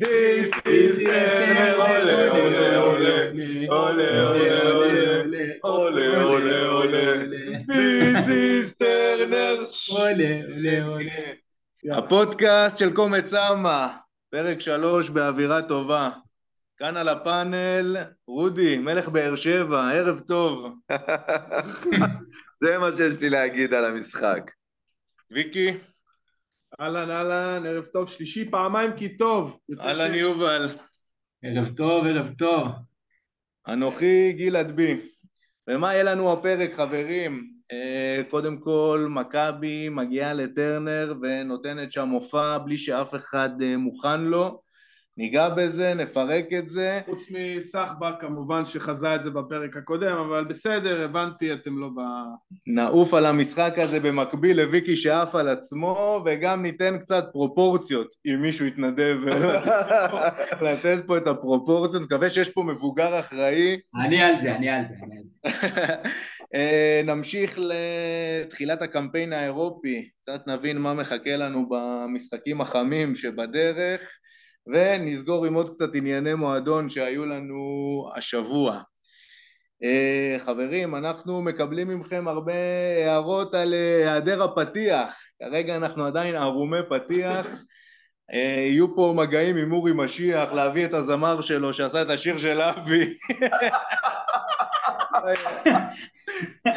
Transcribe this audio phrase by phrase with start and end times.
[0.00, 3.28] This is Turner, עולה, עולה, עולה,
[3.68, 5.02] עולה, עולה,
[5.62, 7.12] עולה, עולה, עולה,
[7.68, 9.66] This is Turner.
[9.88, 11.98] עולה, עולה, עולה.
[11.98, 13.96] הפודקאסט של קומץ אמה,
[14.30, 16.10] פרק שלוש באווירה טובה.
[16.78, 17.96] כאן על הפאנל,
[18.26, 20.74] רודי, מלך באר שבע, ערב טוב.
[22.64, 24.50] זה מה שיש לי להגיד על המשחק.
[25.30, 25.78] ויקי,
[26.80, 29.58] אהלן אהלן, ערב טוב, שלישי פעמיים כי טוב.
[29.80, 30.14] אהלן.
[30.14, 30.68] יובל.
[31.42, 32.68] ערב טוב, ערב טוב.
[33.68, 35.00] אנוכי גלעד בי.
[35.68, 37.50] ומה יהיה לנו הפרק חברים?
[37.72, 44.62] אה, קודם כל מכבי מגיעה לטרנר ונותנת שם מופע בלי שאף אחד אה, מוכן לו.
[45.20, 47.00] ניגע בזה, נפרק את זה.
[47.06, 52.00] חוץ מסחבק כמובן שחזה את זה בפרק הקודם, אבל בסדר, הבנתי, אתם לא ב...
[52.66, 58.66] נעוף על המשחק הזה במקביל לוויקי שעף על עצמו וגם ניתן קצת פרופורציות אם מישהו
[58.66, 59.16] יתנדב
[60.66, 64.94] לתת פה את הפרופורציות, מקווה שיש פה מבוגר אחראי אני על זה, אני על זה,
[65.02, 65.48] אני על זה.
[66.54, 74.18] אה, נמשיך לתחילת הקמפיין האירופי, קצת נבין מה מחכה לנו במשחקים החמים שבדרך
[74.66, 77.60] ונסגור עם עוד קצת ענייני מועדון שהיו לנו
[78.16, 78.82] השבוע.
[79.82, 82.52] אה, חברים, אנחנו מקבלים מכם הרבה
[83.06, 87.46] הערות על אה, היעדר הפתיח, כרגע אנחנו עדיין ערומי פתיח,
[88.32, 92.60] אה, יהיו פה מגעים עם אורי משיח להביא את הזמר שלו שעשה את השיר של
[92.60, 93.14] אבי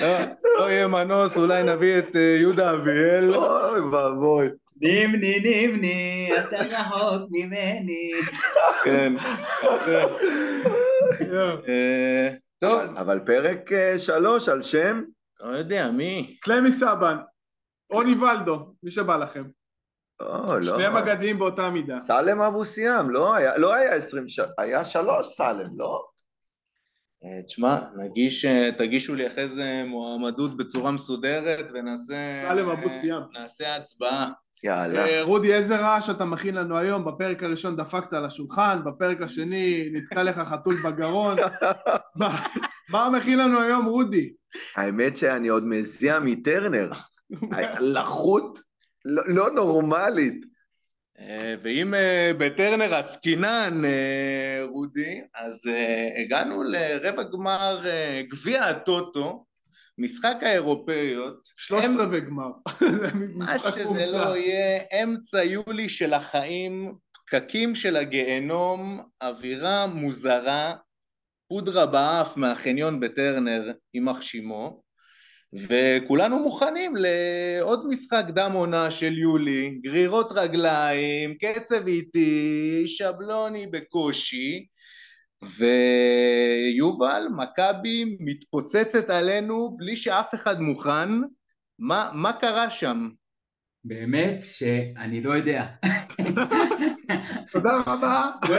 [0.02, 0.18] לא,
[0.60, 4.50] לא יהיה מנוס, אולי נביא את יהודה אביאל אוי ואבוי.
[4.84, 8.12] נימני נימני, אתה רחוק ממני.
[8.84, 9.14] כן,
[9.86, 10.06] כן.
[11.68, 15.04] אה, טוב, אבל פרק אה, שלוש על שם?
[15.40, 16.38] לא יודע, מי?
[16.42, 17.18] קלמי סבן,
[17.92, 19.44] רוני ולדו, מי שבא לכם.
[20.20, 20.76] לא, לא.
[20.76, 22.00] שניהם אגדיים באותה מידה.
[22.00, 24.40] סלם אבו סיאם, לא היה, לא היה עשרים ש...
[24.58, 26.06] היה שלוש סלם, לא?
[27.24, 28.46] אה, תשמע, נגיש,
[28.78, 32.46] תגישו לי אחרי זה מועמדות בצורה מסודרת ונעשה...
[32.50, 33.22] סלם אבו סיאם.
[33.34, 34.32] נעשה הצבעה.
[34.64, 35.06] יאללה.
[35.08, 37.06] אה, רודי, איזה רעש אתה מכין לנו היום?
[37.06, 41.38] בפרק הראשון דפקת על השולחן, בפרק השני נתקע לך חתול בגרון.
[42.16, 42.46] מה-
[42.92, 44.34] מה מכין לנו היום, רודי?
[44.76, 46.92] האמת שאני עוד מזיע מטרנר.
[47.80, 48.60] לחות
[49.06, 50.46] לא, לא נורמלית.
[51.20, 53.82] אה, ואם אה, בטרנר עסקינן,
[54.70, 55.62] רודי, אז
[56.26, 57.86] הגענו לרבע גמר
[58.32, 59.46] גביע הטוטו,
[59.98, 62.50] משחק האירופאיות, שלושת הם- רבעי גמר.
[63.38, 64.06] מה שזה.
[64.18, 66.94] לא יהיה, אמצע יולי של החיים,
[67.28, 70.74] פקקים של הגיהנום, אווירה מוזרה,
[71.50, 74.84] פודרה באף מהחניון בטרנר, יימח שמו,
[75.68, 84.66] וכולנו מוכנים לעוד משחק דם עונה של יולי, גרירות רגליים, קצב איטי, שבלוני בקושי,
[85.58, 91.10] ויובל, מכבי מתפוצצת עלינו בלי שאף אחד מוכן,
[91.80, 93.10] מה, מה קרה שם?
[93.86, 95.66] באמת שאני לא יודע.
[97.52, 98.30] תודה רבה.
[98.48, 98.58] בוא-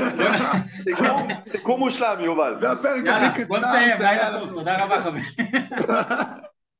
[0.98, 2.56] בוא- סיכום, מושלם, יובל.
[2.60, 4.44] זה הפרק הכי בוא קטן נסיים, שהיה לילה לנו.
[4.46, 5.24] טוב, תודה רבה חברים.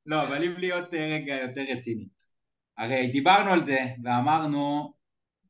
[0.06, 2.06] לא, אבל אם להיות אה, רגע יותר רציני.
[2.78, 4.92] הרי דיברנו על זה ואמרנו,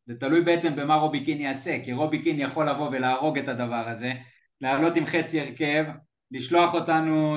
[0.06, 3.84] זה תלוי בעצם במה רובי קין יעשה, כי רובי קין יכול לבוא ולהרוג את הדבר
[3.88, 4.12] הזה,
[4.60, 5.84] לעלות עם חצי הרכב,
[6.31, 7.37] לשלוח אותנו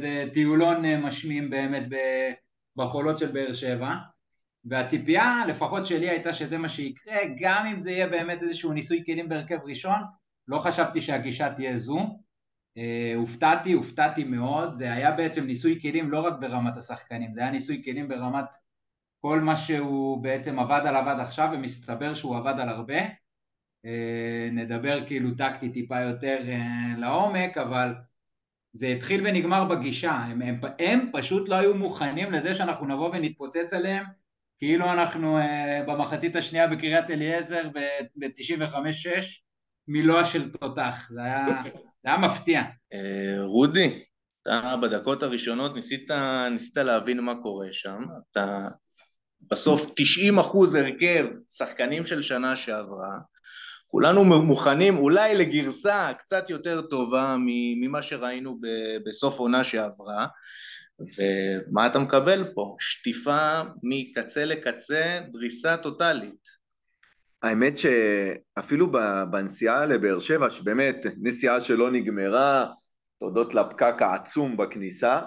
[0.00, 1.82] לטיולון אה, משמים באמת
[2.76, 3.94] בחולות של באר שבע,
[4.64, 9.28] והציפייה לפחות שלי הייתה שזה מה שיקרה, גם אם זה יהיה באמת איזשהו ניסוי כלים
[9.28, 9.98] בהרכב ראשון,
[10.48, 12.18] לא חשבתי שהגישה תהיה זו,
[12.78, 17.50] אה, הופתעתי, הופתעתי מאוד, זה היה בעצם ניסוי כלים לא רק ברמת השחקנים, זה היה
[17.50, 18.54] ניסוי כלים ברמת
[19.20, 22.98] כל מה שהוא בעצם עבד עליו עד עכשיו, ומסתבר שהוא עבד על הרבה.
[23.86, 27.94] אה, נדבר כאילו טקטי טיפה יותר אה, לעומק, אבל
[28.72, 33.72] זה התחיל ונגמר בגישה, הם, הם, הם פשוט לא היו מוכנים לזה שאנחנו נבוא ונתפוצץ
[33.72, 34.04] עליהם,
[34.58, 39.08] כאילו אנחנו אה, במחצית השנייה בקריית אליעזר ב-95-6,
[39.88, 41.46] מילואה של תותח, זה היה,
[42.02, 42.62] זה היה מפתיע.
[43.40, 44.02] רודי,
[44.42, 46.10] אתה בדקות הראשונות ניסית,
[46.50, 48.68] ניסית להבין מה קורה שם, אתה
[49.50, 53.18] בסוף 90 אחוז הרכב שחקנים של שנה שעברה,
[53.94, 57.36] כולנו מוכנים אולי לגרסה קצת יותר טובה
[57.80, 58.60] ממה שראינו
[59.06, 60.26] בסוף עונה שעברה,
[60.98, 62.76] ומה אתה מקבל פה?
[62.80, 66.48] שטיפה מקצה לקצה, דריסה טוטאלית.
[67.42, 68.92] האמת שאפילו
[69.30, 72.66] בנסיעה לבאר שבע, שבאמת נסיעה שלא נגמרה,
[73.20, 75.20] תודות לפקק העצום בכניסה,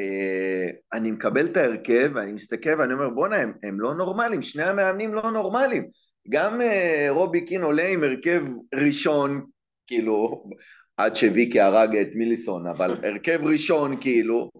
[0.00, 4.62] אה, אני מקבל את ההרכב ואני מסתכל ואני אומר בואנה הם, הם לא נורמלים, שני
[4.62, 6.07] המאמנים לא נורמלים.
[6.28, 8.42] גם אה, רובי קין עולה עם הרכב
[8.74, 9.46] ראשון,
[9.86, 10.44] כאילו,
[10.96, 14.50] עד שוויקי הרג את מיליסון, אבל הרכב ראשון, כאילו,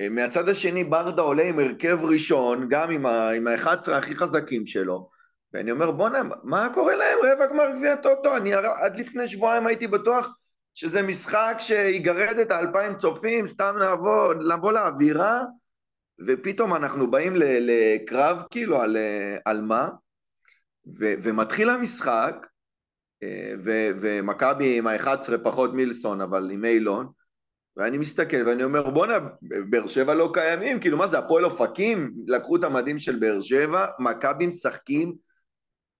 [0.00, 5.08] אה, מהצד השני ברדה עולה עם הרכב ראשון, גם עם ה-11 הכי חזקים שלו,
[5.52, 7.18] ואני אומר בואנה, מה קורה להם?
[7.24, 8.36] רבע גמר גביע טוטו?
[8.36, 10.28] אני עד לפני שבועיים הייתי בטוח
[10.74, 15.42] שזה משחק שיגרד את האלפיים צופים, סתם לבוא, לבוא לאווירה,
[16.26, 18.96] ופתאום אנחנו באים לקרב כאילו על,
[19.44, 19.88] על מה,
[20.86, 22.46] ו, ומתחיל המשחק,
[23.22, 23.54] אה,
[24.00, 27.06] ומכבי עם ה-11 פחות מילסון, אבל עם אילון,
[27.76, 32.12] ואני מסתכל ואני אומר בואנה, באר שבע לא קיימים, כאילו מה זה, הפועל אופקים?
[32.26, 35.14] לקחו את המדים של באר שבע, מכבי משחקים,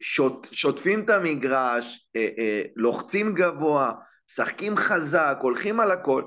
[0.00, 3.93] שוט, שוטפים את המגרש, אה, אה, לוחצים גבוה,
[4.31, 6.25] משחקים חזק, הולכים על הכל.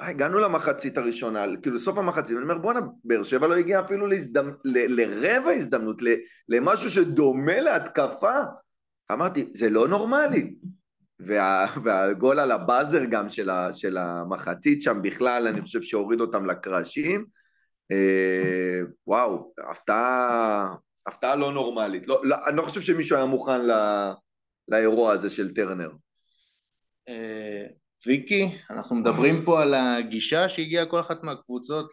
[0.00, 4.50] הגענו למחצית הראשונה, כאילו סוף המחצית, אני אומר בואנה, באר שבע לא הגיע אפילו להזדמ...
[4.64, 5.00] ל...
[5.00, 6.06] לרבע הזדמנות, ל...
[6.48, 8.34] למשהו שדומה להתקפה.
[9.12, 10.54] אמרתי, זה לא נורמלי.
[11.20, 11.66] וה...
[11.84, 13.72] והגול על הבאזר גם של, ה...
[13.72, 17.24] של המחצית שם בכלל, אני חושב שהוריד אותם לקרשים.
[17.92, 18.80] אה...
[19.06, 20.74] וואו, הפתעה,
[21.06, 22.08] הפתעה לא נורמלית.
[22.08, 23.70] לא, לא, אני לא חושב שמישהו היה מוכן ל...
[24.68, 25.90] לאירוע הזה של טרנר.
[28.06, 31.90] ויקי, אנחנו מדברים פה על הגישה שהגיעה כל אחת מהקבוצות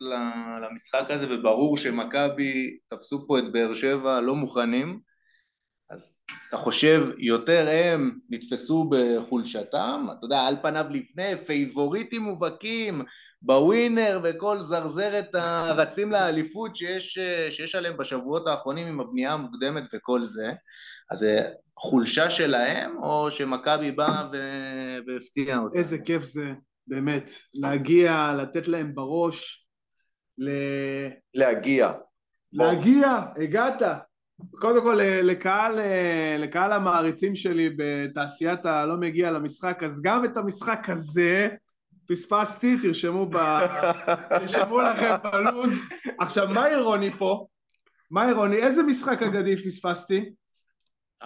[0.62, 5.00] למשחק הזה וברור שמכבי תפסו פה את באר שבע לא מוכנים.
[5.89, 6.13] אז
[6.50, 13.04] אתה חושב יותר הם נתפסו בחולשתם, אתה יודע על פניו לפני פייבוריטים מובהקים
[13.42, 17.19] בווינר וכל זרזרת הרצים לאליפות שיש,
[17.50, 20.51] שיש עליהם בשבועות האחרונים עם הבנייה המוקדמת וכל זה
[21.13, 21.42] אז זה
[21.77, 24.30] חולשה שלהם, או שמכבי באה
[25.07, 25.77] והפתיעה אותם?
[25.77, 26.54] איזה כיף זה,
[26.88, 29.68] באמת, להגיע, לתת להם בראש,
[30.38, 30.50] ל...
[31.33, 31.92] להגיע.
[32.54, 33.81] להגיע, הגעת.
[34.51, 35.80] קודם כל לקהל,
[36.39, 41.50] לקהל המעריצים שלי בתעשיית הלא מגיע למשחק, אז גם את המשחק הזה
[42.07, 43.38] פספסתי, תרשמו, ב...
[44.30, 45.74] תרשמו לכם בלוז.
[46.19, 47.48] עכשיו, מה אירוני פה?
[48.12, 48.56] מה אירוני?
[48.56, 50.30] איזה משחק אגדי פספסתי?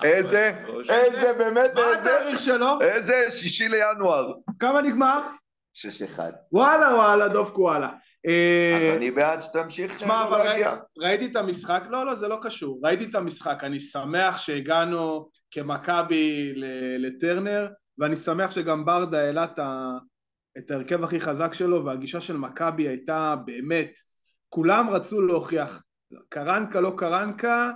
[0.03, 0.51] איזה,
[0.89, 1.81] איזה, באמת, איזה.
[1.81, 2.81] מה התאריך שלו?
[2.81, 4.33] איזה, שישי לינואר.
[4.59, 5.21] כמה נגמר?
[5.73, 6.31] שש אחד.
[6.51, 7.89] וואלה וואלה, דוב קואלה.
[8.25, 10.75] אז אני בעד שתמשיך להגיע.
[10.97, 12.79] ראיתי את המשחק, לא, לא, זה לא קשור.
[12.83, 16.53] ראיתי את המשחק, אני שמח שהגענו כמכבי
[16.99, 17.67] לטרנר,
[17.97, 19.45] ואני שמח שגם ברדה העלה
[20.57, 23.91] את ההרכב הכי חזק שלו, והגישה של מכבי הייתה באמת,
[24.49, 25.83] כולם רצו להוכיח.
[26.29, 27.71] קרנקה לא קרנקה,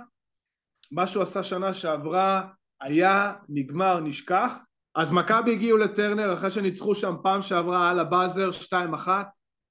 [0.92, 2.42] מה שהוא עשה שנה שעברה
[2.80, 4.54] היה נגמר נשכח.
[4.94, 8.50] אז מכבי הגיעו לטרנר אחרי שניצחו שם פעם שעברה על הבאזר
[9.06, 9.08] 2-1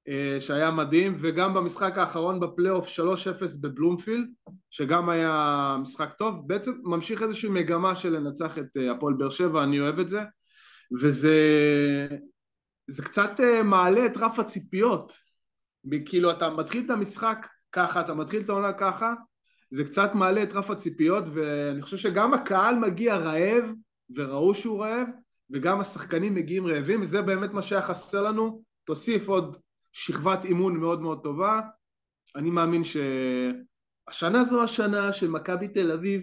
[0.07, 2.91] אה, שהיה מדהים וגם במשחק האחרון בפלייאוף 3-0
[3.61, 4.27] בבלומפילד
[4.69, 6.47] שגם היה משחק טוב.
[6.47, 10.21] בעצם ממשיך איזושהי מגמה של לנצח את אה, הפועל באר שבע אני אוהב את זה.
[11.01, 11.37] וזה
[12.87, 15.11] זה קצת אה, מעלה את רף הציפיות.
[16.05, 19.13] כאילו אתה מתחיל את המשחק ככה אתה מתחיל את העונה ככה
[19.71, 23.63] זה קצת מעלה את רף הציפיות ואני חושב שגם הקהל מגיע רעב
[24.15, 25.07] וראו שהוא רעב
[25.49, 28.63] וגם השחקנים מגיעים רעבים וזה באמת מה שהיה חסר לנו.
[28.83, 29.57] תוסיף עוד
[29.91, 31.59] שכבת אימון מאוד מאוד טובה.
[32.35, 36.21] אני מאמין שהשנה זו השנה של מכבי תל אביב.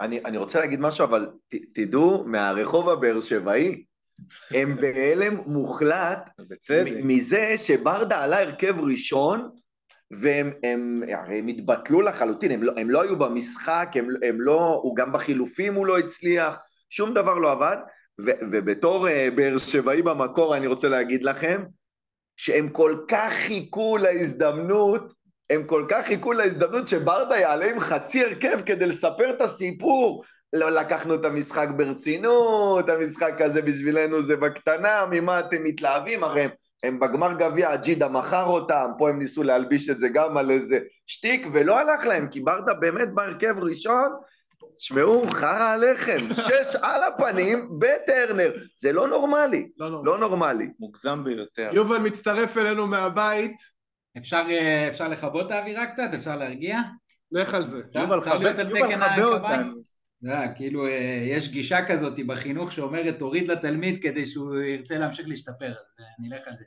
[0.00, 3.84] אני, אני רוצה להגיד משהו אבל ת, תדעו מהרחוב הבאר שבעי
[4.50, 6.30] הם בהלם מוחלט
[7.04, 9.50] מזה שברדה עלה הרכב ראשון
[10.10, 14.80] והם הם, הרי הם התבטלו לחלוטין, הם לא, הם לא היו במשחק, הם, הם לא,
[14.82, 16.56] הוא גם בחילופים הוא לא הצליח,
[16.90, 17.76] שום דבר לא עבד,
[18.20, 21.64] ו, ובתור uh, באר שבעי במקור אני רוצה להגיד לכם,
[22.36, 25.12] שהם כל כך חיכו להזדמנות,
[25.50, 30.24] הם כל כך חיכו להזדמנות שברדה יעלה עם חצי הרכב כדי לספר את הסיפור.
[30.52, 36.24] לא לקחנו את המשחק ברצינות, המשחק הזה בשבילנו זה בקטנה, ממה אתם מתלהבים?
[36.24, 36.46] הרי
[36.84, 40.78] הם בגמר גביע, אג'ידה מכר אותם, פה הם ניסו להלביש את זה גם על איזה
[41.06, 44.08] שטיק, ולא הלך להם, כי ברדה באמת בהרכב ראשון,
[44.76, 50.02] תשמעו, חרא עליכם, שש על הפנים בטרנר, זה לא נורמלי, לא, לא.
[50.04, 50.68] לא נורמלי.
[50.78, 51.70] מוגזם ביותר.
[51.72, 53.56] יובל מצטרף אלינו מהבית.
[54.18, 56.08] אפשר, אה, אפשר לכבות את האווירה קצת?
[56.14, 56.78] אפשר להרגיע?
[57.32, 57.80] לך על זה.
[57.94, 58.52] יובל חבה
[59.24, 59.82] אותנו.
[60.56, 65.96] כאילו אה, יש גישה כזאת בחינוך שאומרת תוריד לתלמיד כדי שהוא ירצה להמשיך להשתפר, אז
[66.00, 66.64] אה, אני אלך על זה.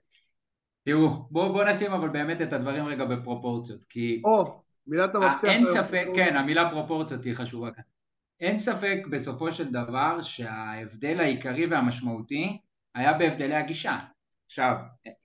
[0.84, 4.22] תראו, בואו בוא נשים אבל באמת את הדברים רגע בפרופורציות, כי...
[4.26, 5.48] או, מילת אה, המפתח.
[5.48, 7.84] אין ספק, כן, המילה פרופורציות היא חשובה כאן.
[8.40, 12.58] אין ספק בסופו של דבר שההבדל העיקרי והמשמעותי
[12.96, 14.00] היה בהבדלי הגישה.
[14.46, 14.76] עכשיו,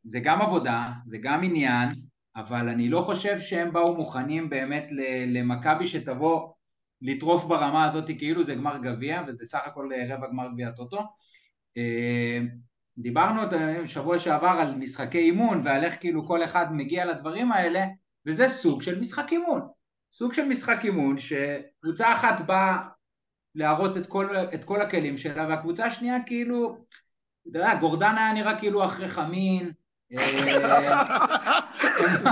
[0.04, 1.88] זה גם עבודה, זה גם עניין,
[2.36, 4.92] אבל אני לא חושב שהם באו מוכנים באמת
[5.26, 6.51] למכבי שתבוא
[7.02, 11.00] לטרוף ברמה הזאת כאילו זה גמר גביע וזה סך הכל רבע גמר גביע טוטו.
[11.76, 12.40] אה,
[12.98, 13.42] דיברנו
[13.86, 17.84] שבוע שעבר על משחקי אימון ועל איך כאילו כל אחד מגיע לדברים האלה
[18.26, 19.68] וזה סוג של משחק אימון.
[20.12, 22.78] סוג של משחק אימון שקבוצה אחת באה
[23.54, 26.84] להראות את כל, את כל הכלים שלה והקבוצה השנייה כאילו,
[27.50, 29.72] אתה יודע, גורדן היה נראה כאילו אחרי חמין
[30.12, 30.18] אה,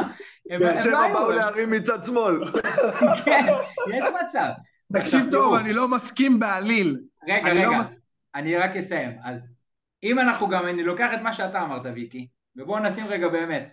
[0.59, 2.53] באר שבע באו להרים מצד שמאל.
[3.25, 3.47] כן,
[3.95, 4.49] יש מצב.
[4.93, 7.01] תקשיב טוב, אני לא מסכים בעליל.
[7.29, 7.83] רגע, רגע, לא
[8.35, 9.19] אני רק אסיים.
[9.25, 9.53] אז
[10.03, 13.73] אם אנחנו גם, אני לוקח את מה שאתה אמרת, ויקי, ובואו נשים רגע באמת.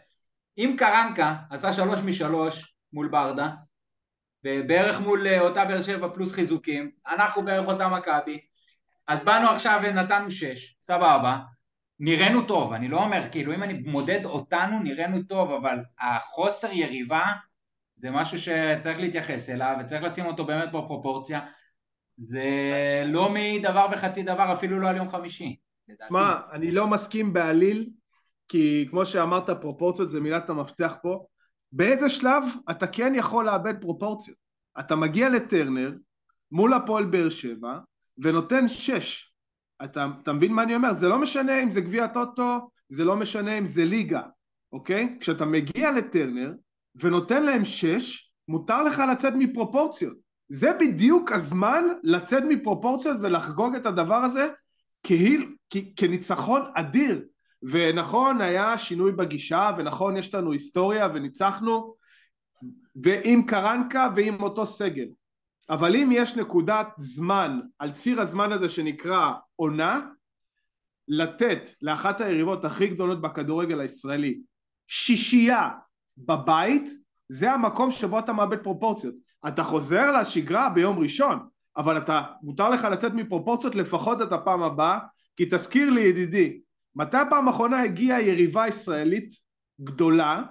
[0.58, 3.50] אם קרנקה עשה שלוש משלוש מול ברדה,
[4.44, 8.40] ובערך מול אה, אותה באר שבע פלוס חיזוקים, אנחנו בערך אותה מכבי,
[9.08, 11.38] אז באנו עכשיו ונתנו שש, סבבה,
[12.00, 17.24] נראינו טוב, אני לא אומר, כאילו אם אני מודד אותנו נראינו טוב, אבל החוסר יריבה
[17.96, 21.42] זה משהו שצריך להתייחס אליו וצריך לשים אותו באמת בפרופורציה,
[22.18, 22.44] זה
[23.06, 25.56] לא מדבר וחצי דבר, אפילו לא על יום חמישי.
[26.08, 27.90] שמע, אני לא מסכים בעליל,
[28.48, 31.26] כי כמו שאמרת, פרופורציות זה מילת המפתח פה.
[31.72, 34.38] באיזה שלב אתה כן יכול לאבד פרופורציות?
[34.80, 35.92] אתה מגיע לטרנר
[36.52, 37.78] מול הפועל באר שבע
[38.18, 39.27] ונותן שש.
[39.84, 40.94] אתה, אתה מבין מה אני אומר?
[40.94, 44.22] זה לא משנה אם זה גביע טוטו, זה לא משנה אם זה ליגה,
[44.72, 45.18] אוקיי?
[45.20, 46.54] כשאתה מגיע לטרנר
[46.96, 50.18] ונותן להם שש, מותר לך לצאת מפרופורציות.
[50.50, 54.48] זה בדיוק הזמן לצאת מפרופורציות ולחגוג את הדבר הזה
[55.04, 57.26] כהיל, כ, כניצחון אדיר.
[57.64, 61.96] ונכון, היה שינוי בגישה, ונכון, יש לנו היסטוריה וניצחנו,
[63.04, 65.08] ועם קרנקה ועם אותו סגל.
[65.70, 70.02] אבל אם יש נקודת זמן על ציר הזמן הזה שנקרא עונה,
[71.08, 74.40] לתת לאחת היריבות הכי גדולות בכדורגל הישראלי
[74.88, 75.70] שישייה
[76.18, 76.90] בבית,
[77.30, 79.16] זה המקום שבו אתה מאבד פרופורציות.
[79.48, 81.48] אתה חוזר לשגרה ביום ראשון,
[81.78, 85.00] אבל אתה, מותר לך לצאת מפרופורציות לפחות את הפעם הבאה,
[85.36, 86.60] כי תזכיר לי ידידי,
[86.96, 89.34] מתי הפעם האחרונה הגיעה יריבה ישראלית
[89.82, 90.44] גדולה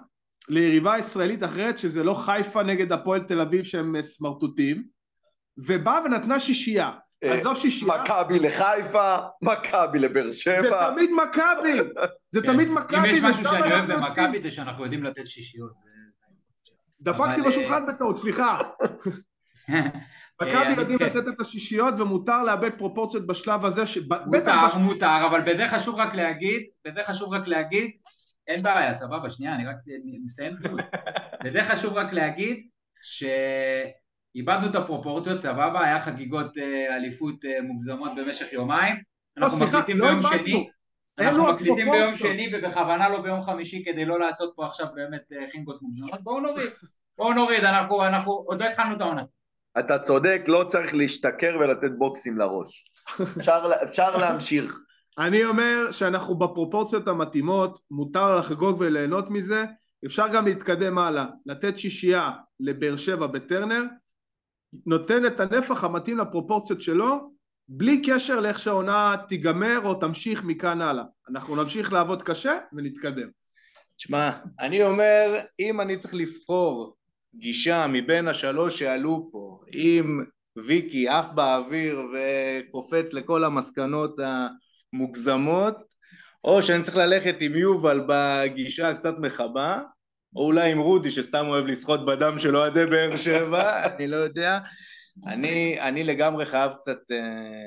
[0.48, 4.84] ליריבה ישראלית אחרת שזה לא חיפה נגד הפועל תל אביב שהם סמרטוטים
[5.58, 6.90] ובאה ונתנה שישייה.
[7.24, 8.02] אה, עזוב שישייה.
[8.02, 10.62] מכבי לחיפה, מכבי לבאר שבע.
[10.62, 12.00] זה תמיד מכבי.
[12.30, 12.52] זה כן.
[12.52, 13.10] תמיד מכבי.
[13.10, 15.72] אם יש משהו שאני אוהב במכבי זה שאנחנו יודעים לתת שישיות.
[17.00, 18.58] דפקתי בשולחן בטעות, סליחה.
[20.42, 21.04] מכבי אה, יודעים כן.
[21.04, 23.82] לתת את השישיות ומותר לאבד פרופורציות בשלב הזה.
[24.26, 27.90] מותר, מותר, אבל בזה חשוב רק להגיד, בזה חשוב רק להגיד,
[28.48, 29.76] אין בעיה, סבבה, שנייה, אני רק
[30.24, 30.56] מסיים.
[31.44, 32.68] בזה חשוב רק להגיד
[33.02, 33.24] ש...
[34.36, 38.96] איבדנו את הפרופורציות, סבבה, היה חגיגות אה, אליפות אה, מוגזמות במשך יומיים,
[39.36, 40.68] לא, אנחנו מקליטים לא ביום שני,
[41.18, 45.46] אנחנו מקליטים ביום שני ובכוונה לא ביום חמישי כדי לא לעשות פה עכשיו באמת אה,
[45.52, 46.70] חינגות מוגזמות, בואו נוריד,
[47.18, 49.22] בואו נוריד, אנחנו, אנחנו עוד לא התחלנו את העונה.
[49.78, 52.84] אתה צודק, לא צריך להשתכר ולתת בוקסים לראש.
[53.38, 54.80] אפשר, אפשר להמשיך.
[55.18, 59.64] אני אומר שאנחנו בפרופורציות המתאימות, מותר לחגוג וליהנות מזה,
[60.06, 63.82] אפשר גם להתקדם הלאה, לתת שישייה לבאר שבע בטרנר,
[64.86, 67.30] נותן את הנפח המתאים לפרופורציות שלו
[67.68, 71.04] בלי קשר לאיך שהעונה תיגמר או תמשיך מכאן הלאה.
[71.30, 73.28] אנחנו נמשיך לעבוד קשה ונתקדם.
[73.96, 74.30] תשמע,
[74.60, 76.96] אני אומר, אם אני צריך לבחור
[77.34, 80.24] גישה מבין השלוש שעלו פה, אם
[80.66, 84.16] ויקי עף באוויר וקופץ לכל המסקנות
[84.92, 85.76] המוגזמות,
[86.44, 89.82] או שאני צריך ללכת עם יובל בגישה הקצת מכבה,
[90.36, 94.58] או אולי עם רודי שסתם אוהב לשחות בדם של אוהדי באר שבע, אני לא יודע.
[95.26, 97.14] אני, אני לגמרי חייב קצת uh,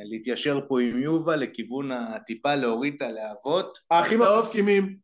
[0.03, 3.77] להתיישר פה עם יובל לכיוון הטיפה להוריד את הלהבות.
[3.91, 4.97] האחים המסכימים.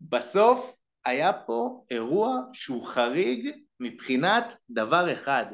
[0.00, 5.44] בסוף היה פה אירוע שהוא חריג מבחינת דבר אחד.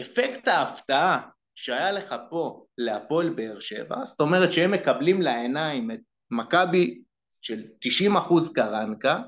[0.00, 1.20] אפקט ההפתעה
[1.54, 6.00] שהיה לך פה להפועל באר שבע, זאת אומרת שהם מקבלים לעיניים את
[6.30, 7.02] מכבי
[7.40, 9.20] של 90% קרנקה,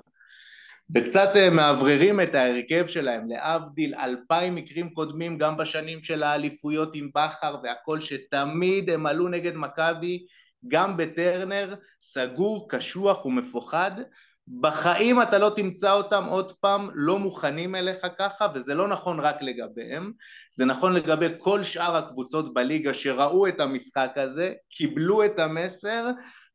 [0.95, 7.11] וקצת אה, מאווררים את ההרכב שלהם, להבדיל אלפיים מקרים קודמים גם בשנים של האליפויות עם
[7.15, 10.27] בכר והכל שתמיד הם עלו נגד מכבי
[10.69, 13.91] גם בטרנר, סגור, קשוח ומפוחד.
[14.61, 19.43] בחיים אתה לא תמצא אותם עוד פעם לא מוכנים אליך ככה וזה לא נכון רק
[19.43, 20.13] לגביהם.
[20.51, 26.11] זה נכון לגבי כל שאר הקבוצות בליגה שראו את המשחק הזה קיבלו את המסר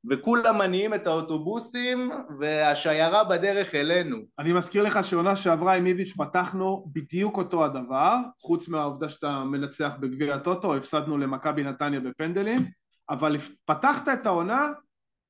[0.09, 4.17] וכולם מניעים את האוטובוסים והשיירה בדרך אלינו.
[4.39, 9.91] אני מזכיר לך שעונה שעברה עם איביץ' פתחנו בדיוק אותו הדבר, חוץ מהעובדה שאתה מנצח
[9.99, 12.65] בגביע הטוטו, הפסדנו למכבי נתניה בפנדלים,
[13.09, 14.69] אבל פתחת את העונה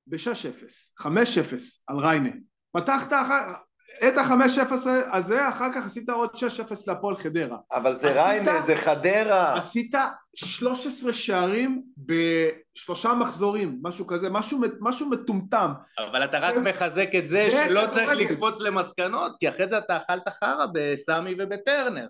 [0.08, 1.08] ב-6-0, 5-0
[1.88, 2.30] על ריינה.
[2.72, 3.14] פתחת
[4.08, 4.74] את ה-5-0
[5.12, 6.40] הזה, אחר כך עשית עוד 6-0
[6.88, 7.58] להפועל חדרה.
[7.72, 9.58] אבל זה ריינה, זה חדרה.
[9.58, 9.96] עשית
[10.36, 15.72] 13 שערים בשלושה מחזורים, משהו כזה, משהו, משהו מטומטם.
[16.00, 18.32] אבל אתה רק מחזק את זה זה שלא צריך כדורגל.
[18.32, 22.08] לקפוץ למסקנות, כי אחרי זה אתה אכלת חרא בסמי ובטרנר.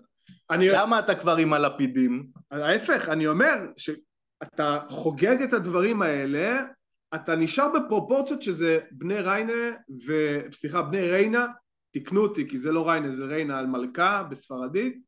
[0.50, 2.26] אני, למה אתה כבר עם הלפידים?
[2.50, 6.60] ההפך, אני אומר שאתה חוגג את הדברים האלה,
[7.14, 9.70] אתה נשאר בפרופורציות שזה בני ריינה,
[10.06, 10.12] ו...
[10.52, 11.46] סליחה, בני ריינה,
[11.92, 14.98] תקנו אותי כי זה לא ריינה, זה ריינה על מלכה בספרדית,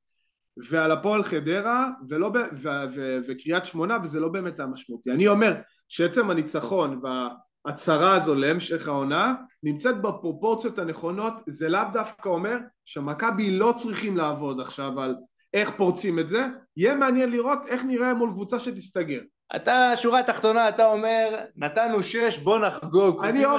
[0.71, 2.37] ועל הפועל חדרה, ולא ב...
[2.37, 2.69] ו...
[2.95, 3.19] ו...
[3.29, 5.11] וקריית שמונה, וזה לא באמת המשמעותי.
[5.11, 5.55] אני אומר
[5.89, 13.75] שעצם הניצחון וההצהרה הזו להמשך העונה, נמצאת בפרופורציות הנכונות, זה לאו דווקא אומר שמכבי לא
[13.77, 15.15] צריכים לעבוד עכשיו על
[15.55, 19.21] איך פורצים את זה, יהיה מעניין לראות איך נראה מול קבוצה שתסתגר.
[19.57, 23.25] אתה, שורה תחתונה, אתה אומר, נתנו שש, בוא נחגוג.
[23.25, 23.59] אני אומר-.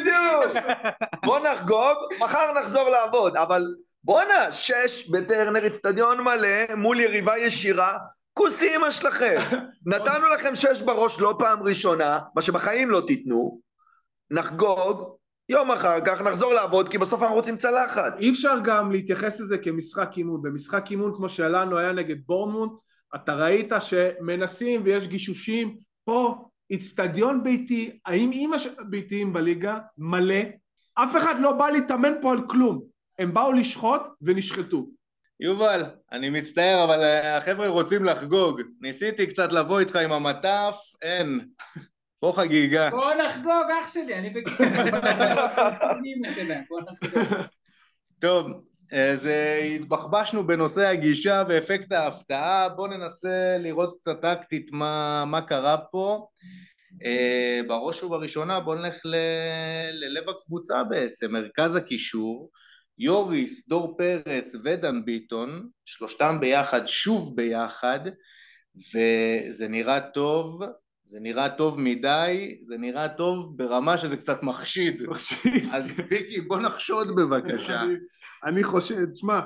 [0.00, 0.64] בדיוק.
[1.26, 7.98] בוא נחגוג, מחר נחזור לעבוד, אבל בואנה, שש בטרנר אצטדיון מלא, מול יריבה ישירה,
[8.34, 9.38] כוס אימא שלכם.
[9.86, 13.60] נתנו לכם שש בראש לא פעם ראשונה, מה שבחיים לא תיתנו,
[14.30, 15.16] נחגוג,
[15.48, 18.18] יום אחר כך נחזור לעבוד, כי בסוף אנחנו רוצים צלחת.
[18.18, 20.42] אי אפשר גם להתייחס לזה כמשחק אימון.
[20.42, 22.80] במשחק אימון כמו שלנו היה נגד בורנמוט,
[23.14, 25.76] אתה ראית שמנסים ויש גישושים.
[26.04, 30.40] פה איצטדיון ביתי, האם אימא של הביתיים בליגה מלא,
[30.94, 32.82] אף אחד לא בא להתאמן פה על כלום.
[33.18, 34.86] הם באו לשחוט ונשחטו.
[35.40, 38.60] יובל, אני מצטער, אבל אה, החבר'ה רוצים לחגוג.
[38.80, 41.40] ניסיתי קצת לבוא איתך עם המטף, אין.
[42.20, 42.90] פה חגיגה.
[42.90, 44.54] בוא נחגוג אח שלי, אני בגיל.
[46.68, 47.22] בוא נחגוג.
[48.18, 48.46] טוב,
[48.92, 55.76] אז אה, התבחבשנו בנושא הגישה ואפקט ההפתעה, בואו ננסה לראות קצת טקטית מה, מה קרה
[55.78, 56.26] פה.
[57.04, 59.14] אה, בראש ובראשונה בואו נלך ל,
[59.92, 62.50] ללב הקבוצה בעצם, מרכז הקישור,
[62.98, 68.00] יוריס, דור פרץ ודן ביטון, שלושתם ביחד, שוב ביחד,
[68.76, 70.62] וזה נראה טוב,
[71.06, 75.02] זה נראה טוב מדי, זה נראה טוב ברמה שזה קצת מחשיד.
[75.72, 77.82] אז ויקי, בוא נחשוד בבקשה.
[78.44, 79.40] אני, חושב, תשמע,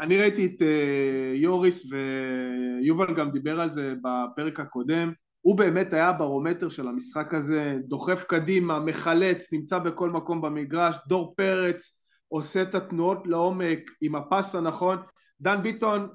[0.00, 6.12] אני ראיתי את אה, יוריס ויובל גם דיבר על זה בפרק הקודם, הוא באמת היה
[6.12, 12.74] ברומטר של המשחק הזה, דוחף קדימה, מחלץ, נמצא בכל מקום במגרש, דור פרץ עושה את
[12.74, 14.98] התנועות לעומק עם הפס הנכון,
[15.40, 16.08] דן ביטון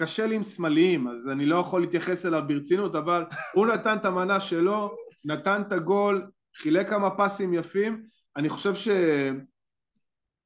[0.00, 4.04] קשה לי עם שמאליים, אז אני לא יכול להתייחס אליו ברצינות, אבל הוא נתן את
[4.04, 8.02] המנה שלו, נתן את הגול, חילק כמה פסים יפים,
[8.36, 8.88] אני חושב ש...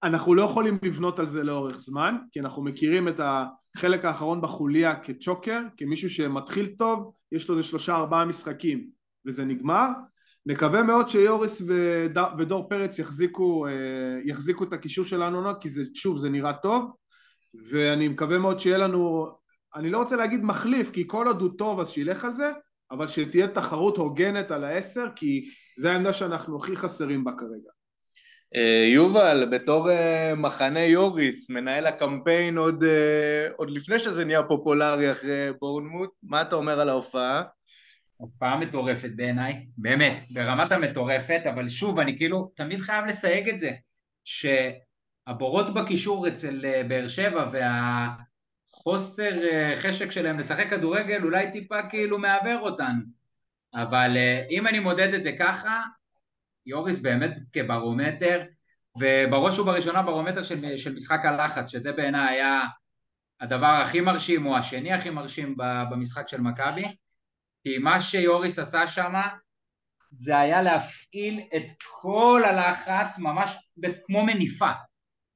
[0.03, 4.97] אנחנו לא יכולים לבנות על זה לאורך זמן, כי אנחנו מכירים את החלק האחרון בחוליה
[4.97, 8.87] כצ'וקר, כמישהו שמתחיל טוב, יש לו איזה שלושה ארבעה משחקים
[9.27, 9.89] וזה נגמר.
[10.47, 12.19] נקווה מאוד שיוריס וד...
[12.39, 13.73] ודור פרץ יחזיקו, אה,
[14.25, 16.91] יחזיקו את הקישור שלנו, כי זה, שוב, זה נראה טוב,
[17.71, 19.27] ואני מקווה מאוד שיהיה לנו,
[19.75, 22.53] אני לא רוצה להגיד מחליף, כי כל עוד הוא טוב אז שילך על זה,
[22.91, 27.82] אבל שתהיה תחרות הוגנת על העשר, כי זה העמדה שאנחנו הכי חסרים בה כרגע.
[28.57, 35.11] אה, יובל, בתור אה, מחנה יוריס, מנהל הקמפיין עוד, אה, עוד לפני שזה נהיה פופולרי
[35.13, 37.43] אחרי בורנמוט, מה אתה אומר על ההופעה?
[38.17, 43.73] הופעה מטורפת בעיניי, באמת, ברמת המטורפת, אבל שוב, אני כאילו תמיד חייב לסייג את זה,
[44.25, 49.31] שהבורות בקישור אצל באר שבע והחוסר
[49.75, 53.03] חשק שלהם לשחק כדורגל אולי טיפה כאילו מעוור אותנו,
[53.75, 54.17] אבל
[54.51, 55.83] אם אני מודד את זה ככה,
[56.67, 58.43] יוריס באמת כברומטר,
[58.99, 62.61] ובראש ובראשונה ברומטר של, של משחק הלחץ, שזה בעיניי היה
[63.41, 65.57] הדבר הכי מרשים, או השני הכי מרשים
[65.91, 66.85] במשחק של מכבי,
[67.63, 69.13] כי מה שיוריס עשה שם
[70.17, 71.65] זה היה להפעיל את
[72.01, 73.73] כל הלחץ ממש
[74.07, 74.71] כמו מניפה.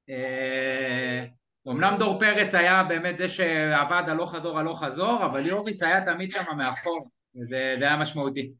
[0.09, 1.25] אה,
[1.67, 6.31] אמנם דור פרץ היה באמת זה שעבד הלוך חזור הלוך חזור, אבל יוריס היה תמיד
[6.31, 8.51] שם מאחור, וזה זה היה משמעותי.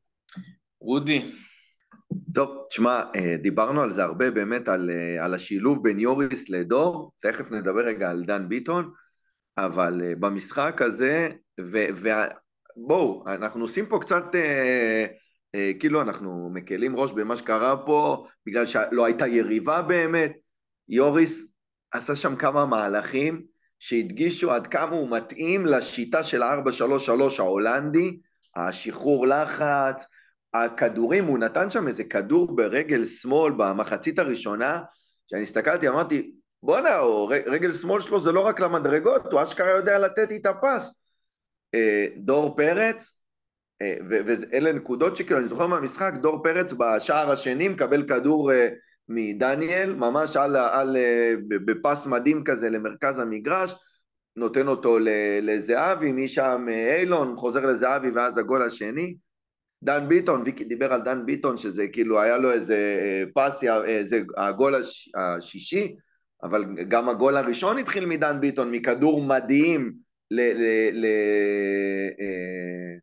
[0.80, 1.32] רודי,
[2.34, 7.12] טוב, תשמע, אה, דיברנו על זה הרבה באמת, על, אה, על השילוב בין יוריס לדור,
[7.20, 8.92] תכף נדבר רגע על דן ביטון,
[9.58, 15.06] אבל אה, במשחק הזה, ובואו, אנחנו עושים פה קצת, אה,
[15.56, 20.34] אה, כאילו אנחנו מקלים ראש במה שקרה פה, בגלל שלא הייתה יריבה באמת,
[20.90, 21.46] יוריס
[21.92, 23.42] עשה שם כמה מהלכים
[23.80, 28.20] שהדגישו עד כמה הוא מתאים לשיטה של ה-4-3-3 ההולנדי,
[28.56, 30.06] השחרור לחץ,
[30.66, 34.82] הכדורים, הוא נתן שם איזה כדור ברגל שמאל במחצית הראשונה,
[35.28, 36.32] שאני הסתכלתי, אמרתי,
[36.64, 36.90] בואנה,
[37.46, 41.02] רגל שמאל שלו זה לא רק למדרגות, הוא אשכרה יודע לתת איתה פס.
[41.74, 43.14] אה, דור פרץ,
[43.82, 48.70] אה, ואלה נקודות שכאילו, אני זוכר מהמשחק, דור פרץ בשער השני מקבל כדור אה,
[49.10, 50.98] מדניאל, ממש על, על,
[51.48, 53.76] בפס מדהים כזה למרכז המגרש,
[54.36, 54.98] נותן אותו
[55.42, 56.66] לזהבי, משם
[56.98, 59.16] אילון, חוזר לזהבי ואז הגול השני.
[59.84, 62.78] דן ביטון, ויקי דיבר על דן ביטון שזה כאילו היה לו איזה
[63.36, 65.96] פס, איזה הגול הש, השישי,
[66.44, 69.94] אבל גם הגול הראשון התחיל מדן ביטון, מכדור מדהים
[70.32, 71.06] ל, ל, ל,
[72.20, 72.98] אה,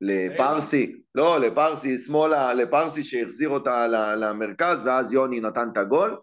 [0.00, 6.16] לפרסי, לא, לפרסי שמאלה, לפרסי שהחזיר אותה למרכז ואז יוני נתן את הגול.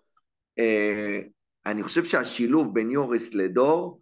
[0.60, 1.20] אה,
[1.66, 4.02] אני חושב שהשילוב בין יוריס לדור,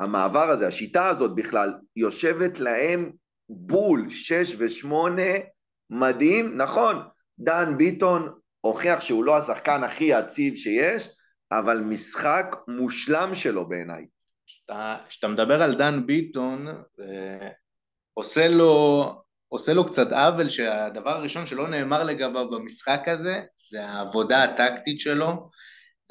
[0.00, 3.10] המעבר הזה, השיטה הזאת בכלל, יושבת להם
[3.48, 5.32] בול, שש ושמונה,
[5.90, 6.96] מדהים, נכון,
[7.38, 11.08] דן ביטון הוכיח שהוא לא השחקן הכי יציב שיש,
[11.52, 14.06] אבל משחק מושלם שלו בעיניי.
[15.08, 16.66] כשאתה מדבר על דן ביטון,
[17.00, 17.48] אה,
[18.14, 19.04] עושה לו,
[19.48, 25.50] עושה לו קצת עוול שהדבר הראשון שלא נאמר לגביו במשחק הזה זה העבודה הטקטית שלו,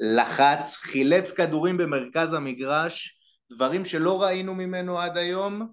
[0.00, 3.18] לחץ, חילץ כדורים במרכז המגרש,
[3.52, 5.68] דברים שלא ראינו ממנו עד היום.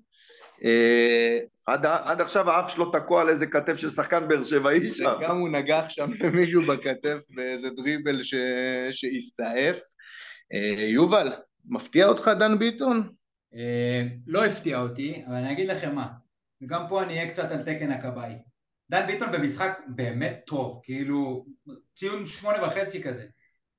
[0.63, 5.13] אה, עד, עד עכשיו האף שלו תקוע על איזה כתף של שחקן באר שבעי שם.
[5.23, 8.35] גם הוא נגח שם למישהו בכתף באיזה דריבל ש...
[8.91, 9.79] שהסתעף.
[10.53, 11.33] אה, יובל,
[11.65, 13.09] מפתיע אותך דן ביטון?
[13.55, 16.07] אה, לא הפתיע אותי, אבל אני אגיד לכם מה,
[16.61, 18.33] וגם פה אני אהיה קצת על תקן הכבאי.
[18.89, 21.45] דן ביטון במשחק באמת טוב, כאילו
[21.95, 23.25] ציון שמונה וחצי כזה.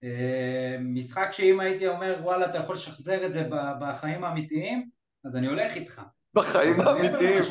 [0.05, 3.49] אה, משחק שאם הייתי אומר וואלה אתה יכול לשחזר את זה
[3.81, 4.89] בחיים האמיתיים,
[5.25, 6.03] אז אני הולך איתך.
[6.35, 7.43] בחיים האמיתיים.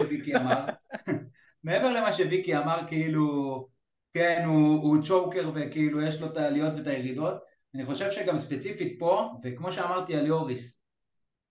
[1.63, 3.67] מעבר למה שוויקי אמר, כאילו,
[4.13, 7.37] כן, הוא, הוא צ'וקר וכאילו יש לו את העליות ואת הירידות,
[7.75, 10.83] אני חושב שגם ספציפית פה, וכמו שאמרתי על יוריס,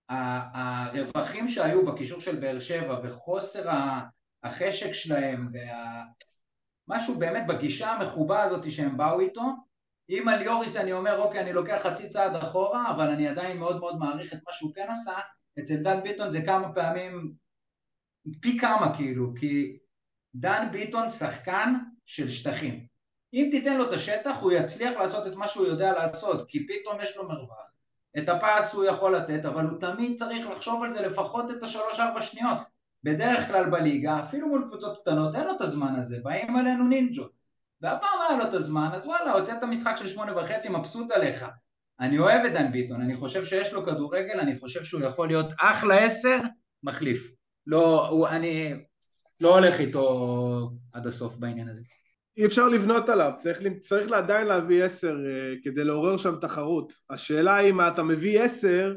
[0.09, 3.69] הרווחים שהיו בקישור של באר שבע וחוסר
[4.43, 5.47] החשק שלהם
[6.87, 9.43] ומשהו באמת בגישה המחובה הזאת שהם באו איתו
[10.09, 13.79] אם על יוריס אני אומר אוקיי אני לוקח חצי צעד אחורה אבל אני עדיין מאוד
[13.79, 15.13] מאוד מעריך את מה שהוא כן עשה
[15.59, 17.33] אצל דן ביטון זה כמה פעמים
[18.39, 19.77] פי כמה כאילו כי
[20.35, 21.73] דן ביטון שחקן
[22.05, 22.87] של שטחים
[23.33, 27.01] אם תיתן לו את השטח הוא יצליח לעשות את מה שהוא יודע לעשות כי פתאום
[27.01, 27.73] יש לו מרווח
[28.17, 32.21] את הפס הוא יכול לתת, אבל הוא תמיד צריך לחשוב על זה לפחות את השלוש-ארבע
[32.21, 32.57] שניות.
[33.03, 37.31] בדרך כלל בליגה, אפילו מול קבוצות קטנות, אין לו את הזמן הזה, באים עלינו נינג'ות.
[37.81, 41.45] והפעם היה לו את הזמן, אז וואלה, הוצאת משחק של שמונה וחצי, מבסוט עליך.
[42.03, 45.53] אני אוהב את דן ביטון, אני חושב שיש לו כדורגל, אני חושב שהוא יכול להיות
[45.59, 46.37] אחלה עשר,
[46.83, 47.31] מחליף.
[47.67, 48.73] לא, הוא, אני
[49.41, 51.81] לא הולך איתו עד הסוף בעניין הזה.
[52.37, 56.93] אי אפשר לבנות עליו, צריך, צריך עדיין להביא עשר uh, כדי לעורר שם תחרות.
[57.09, 58.95] השאלה היא אם אתה מביא עשר,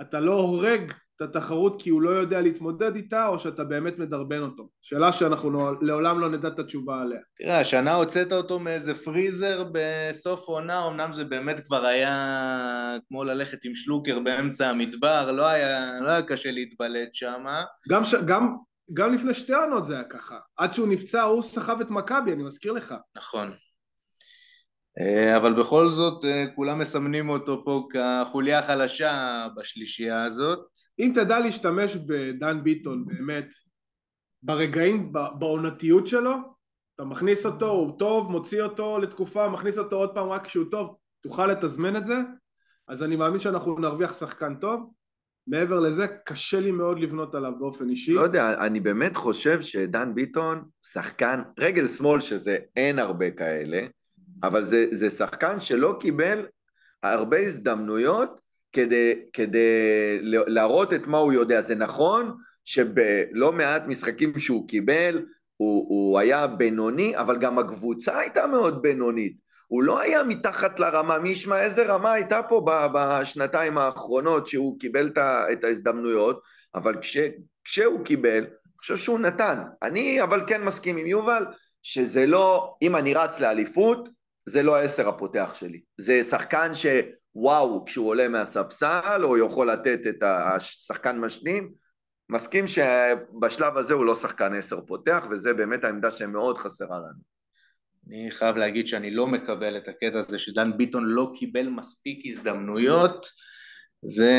[0.00, 4.42] אתה לא הורג את התחרות כי הוא לא יודע להתמודד איתה, או שאתה באמת מדרבן
[4.42, 4.68] אותו.
[4.82, 7.20] שאלה שאנחנו לא, לעולם לא נדע את התשובה עליה.
[7.36, 13.64] תראה, השנה הוצאת אותו מאיזה פריזר בסוף עונה, אמנם זה באמת כבר היה כמו ללכת
[13.64, 17.44] עם שלוקר באמצע המדבר, לא היה, לא היה קשה להתבלט שם.
[17.90, 18.56] גם, גם
[18.92, 20.38] גם לפני שתי עונות זה היה ככה.
[20.56, 22.94] עד שהוא נפצע הוא סחב את מכבי, אני מזכיר לך.
[23.16, 23.52] נכון.
[25.00, 30.73] אה, אבל בכל זאת אה, כולם מסמנים אותו פה כחוליה חלשה בשלישייה הזאת.
[30.98, 33.48] אם תדע להשתמש בדן ביטון באמת
[34.42, 36.34] ברגעים, בעונתיות שלו,
[36.94, 40.96] אתה מכניס אותו, הוא טוב, מוציא אותו לתקופה, מכניס אותו עוד פעם רק כשהוא טוב,
[41.22, 42.14] תוכל לתזמן את זה,
[42.88, 44.90] אז אני מאמין שאנחנו נרוויח שחקן טוב.
[45.46, 48.12] מעבר לזה, קשה לי מאוד לבנות עליו באופן אישי.
[48.12, 53.86] לא יודע, אני באמת חושב שדן ביטון, שחקן, רגל שמאל, שזה אין הרבה כאלה,
[54.42, 56.46] אבל זה, זה שחקן שלא קיבל
[57.02, 58.40] הרבה הזדמנויות
[58.74, 61.60] כדי, כדי להראות את מה הוא יודע.
[61.60, 65.22] זה נכון שבלא מעט משחקים שהוא קיבל,
[65.56, 69.36] הוא, הוא היה בינוני, אבל גם הקבוצה הייתה מאוד בינונית.
[69.66, 75.10] הוא לא היה מתחת לרמה, מי ישמע איזה רמה הייתה פה בשנתיים האחרונות שהוא קיבל
[75.52, 76.40] את ההזדמנויות,
[76.74, 77.16] אבל כש,
[77.64, 79.62] כשהוא קיבל, אני חושב שהוא נתן.
[79.82, 81.44] אני אבל כן מסכים עם יובל,
[81.82, 84.08] שזה לא, אם אני רץ לאליפות,
[84.46, 85.80] זה לא העשר הפותח שלי.
[85.98, 86.74] זה שחקן
[87.34, 91.72] שוואו, כשהוא עולה מהספסל, או יכול לתת את השחקן משנים,
[92.30, 97.34] מסכים שבשלב הזה הוא לא שחקן עשר פותח, וזה באמת העמדה שמאוד חסרה לנו.
[98.08, 103.26] אני חייב להגיד שאני לא מקבל את הקטע הזה שדן ביטון לא קיבל מספיק הזדמנויות
[104.02, 104.32] זה...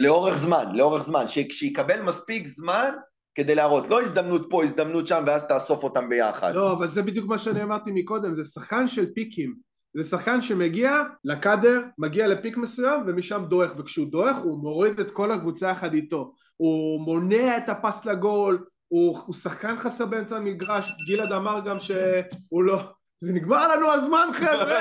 [0.00, 2.90] לאורך זמן, לאורך זמן, שיקבל מספיק זמן
[3.34, 6.54] כדי להראות, לא הזדמנות פה, הזדמנות שם ואז תאסוף אותם ביחד.
[6.54, 9.71] לא, אבל זה בדיוק מה שאני אמרתי מקודם, זה שחקן של פיקים.
[9.94, 15.32] זה שחקן שמגיע לקאדר, מגיע לפיק מסוים ומשם דועך, וכשהוא דועך הוא מוריד את כל
[15.32, 16.34] הקבוצה יחד איתו.
[16.56, 22.64] הוא מונע את הפס לגול, הוא, הוא שחקן חסר באמצע המגרש, גלעד אמר גם שהוא
[22.64, 22.82] לא,
[23.20, 24.80] זה נגמר לנו הזמן חבר'ה.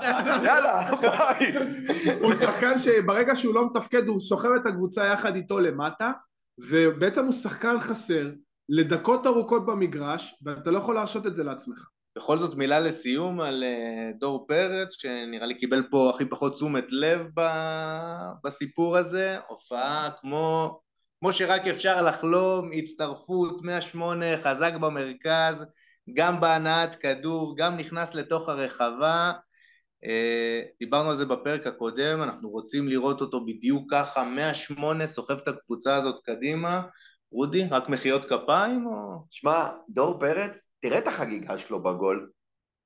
[0.46, 1.52] יאללה, ביי.
[2.20, 6.12] הוא שחקן שברגע שהוא לא מתפקד הוא סוחב את הקבוצה יחד איתו למטה,
[6.58, 8.30] ובעצם הוא שחקן חסר
[8.68, 11.86] לדקות ארוכות במגרש, ואתה לא יכול להרשות את זה לעצמך.
[12.16, 16.84] בכל זאת מילה לסיום על אה, דור פרץ, שנראה לי קיבל פה הכי פחות תשומת
[16.90, 17.26] לב
[18.44, 20.80] בסיפור הזה, הופעה כמו,
[21.20, 25.66] כמו שרק אפשר לחלום, הצטרפות 108, חזק במרכז,
[26.14, 29.32] גם בהנעת כדור, גם נכנס לתוך הרחבה,
[30.04, 35.48] אה, דיברנו על זה בפרק הקודם, אנחנו רוצים לראות אותו בדיוק ככה, 108, סוחב את
[35.48, 36.82] הקבוצה הזאת קדימה,
[37.32, 39.24] רודי, רק מחיאות כפיים או...
[39.30, 42.30] שמע, דור פרץ תראה את החגיגה שלו בגול.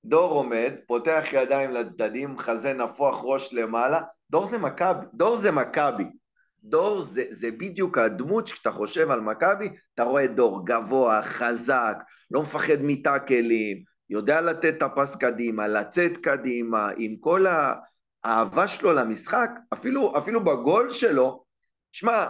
[0.05, 4.01] דור עומד, פותח ידיים לצדדים, חזה נפוח, ראש למעלה.
[4.31, 6.05] דור זה מכבי, דור זה מכבי.
[6.63, 11.97] דור זה, זה בדיוק הדמות שכשאתה חושב על מכבי, אתה רואה דור גבוה, חזק,
[12.31, 17.47] לא מפחד מטאקלים, יודע לתת את הפס קדימה, לצאת קדימה, עם כל
[18.25, 21.45] האהבה שלו למשחק, אפילו, אפילו בגול שלו,
[21.93, 22.27] שמע,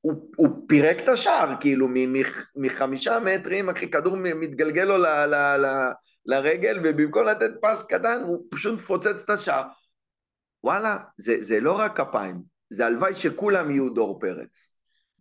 [0.00, 1.88] הוא, הוא פירק את השער, כאילו,
[2.56, 5.90] מחמישה מטרים, אחי, כדור מתגלגל לו ל, ל, ל,
[6.26, 9.62] לרגל, ובמקום לתת פס קטן, הוא פשוט מפוצץ את השער.
[10.64, 14.70] וואלה, זה, זה לא רק כפיים, זה הלוואי שכולם יהיו דור פרץ.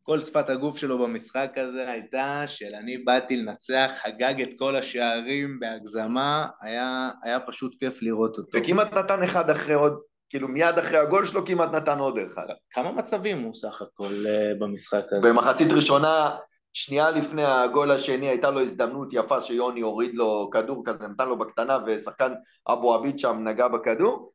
[0.03, 5.59] כל שפת הגוף שלו במשחק הזה הייתה של אני באתי לנצח, חגג את כל השערים
[5.59, 8.57] בהגזמה, היה, היה פשוט כיף לראות אותו.
[8.57, 12.45] וכמעט נתן אחד אחרי עוד כאילו מיד אחרי הגול שלו כמעט נתן עוד אחד.
[12.71, 15.29] כמה מצבים הוא סך הכל אה, במשחק הזה?
[15.29, 16.29] במחצית ראשונה,
[16.73, 21.37] שנייה לפני הגול השני הייתה לו הזדמנות יפה שיוני הוריד לו כדור כזה, נתן לו
[21.37, 22.33] בקטנה ושחקן
[22.69, 24.31] אבו עביד שם נגע בכדור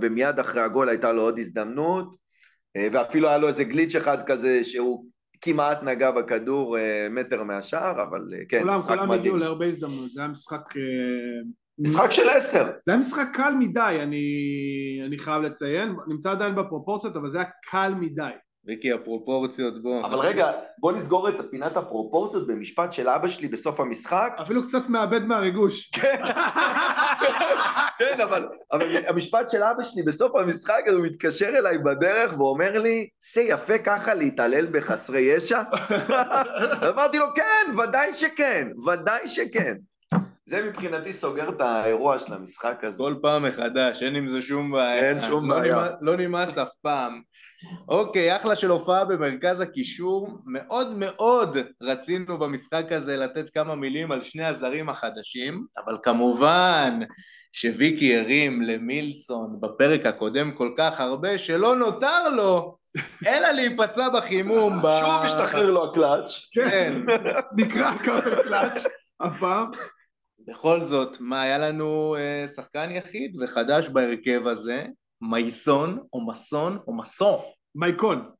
[0.00, 2.16] ומיד אחרי הגול הייתה לו עוד הזדמנות
[2.76, 5.04] אה, ואפילו היה לו איזה גליץ' אחד כזה שהוא
[5.40, 9.08] כמעט נגע בכדור אה, מטר מהשער, אבל כן, כולם, משחק כולם מדהים.
[9.08, 10.62] כולם הגיעו להרבה הזדמנות, זה היה משחק
[11.80, 12.64] משחק של עשר.
[12.64, 14.22] זה היה משחק קל מדי, אני,
[15.06, 18.30] אני חייב לציין, נמצא עדיין בפרופורציות, אבל זה היה קל מדי.
[18.64, 20.06] ויקי, הפרופורציות בוא.
[20.06, 24.32] אבל רגע, בוא נסגור את פינת הפרופורציות במשפט של אבא שלי בסוף המשחק.
[24.42, 25.90] אפילו קצת מאבד מהריגוש.
[25.92, 26.22] כן,
[27.98, 33.08] כן אבל, אבל המשפט של אבא שלי בסוף המשחק, הוא מתקשר אליי בדרך ואומר לי,
[33.34, 35.62] זה יפה ככה להתעלל בחסרי ישע?
[36.90, 39.74] אמרתי לו, כן, ודאי שכן, ודאי שכן.
[40.46, 42.98] זה מבחינתי סוגר את האירוע של המשחק הזה.
[42.98, 45.08] כל פעם מחדש, אין עם זה שום בעיה.
[45.08, 45.74] אין שום לא בעיה.
[45.74, 47.22] נמאס, לא נמאס אף פעם.
[47.88, 50.28] אוקיי, אחלה של הופעה במרכז הקישור.
[50.46, 57.00] מאוד מאוד רצינו במשחק הזה לתת כמה מילים על שני הזרים החדשים, אבל כמובן
[57.52, 62.76] שוויקי הרים למילסון בפרק הקודם כל כך הרבה, שלא נותר לו
[63.26, 64.80] אלא להיפצע בחימום.
[64.80, 66.48] שוב השתחרר לו הקלאץ'.
[66.52, 66.92] כן,
[67.56, 68.84] נקרא כמה קלאץ'
[69.20, 69.70] הפעם.
[70.50, 74.86] בכל זאת, מה היה לנו אה, שחקן יחיד וחדש בהרכב הזה,
[75.20, 77.40] מייסון או מסון או מסון.
[77.74, 78.30] מייקון.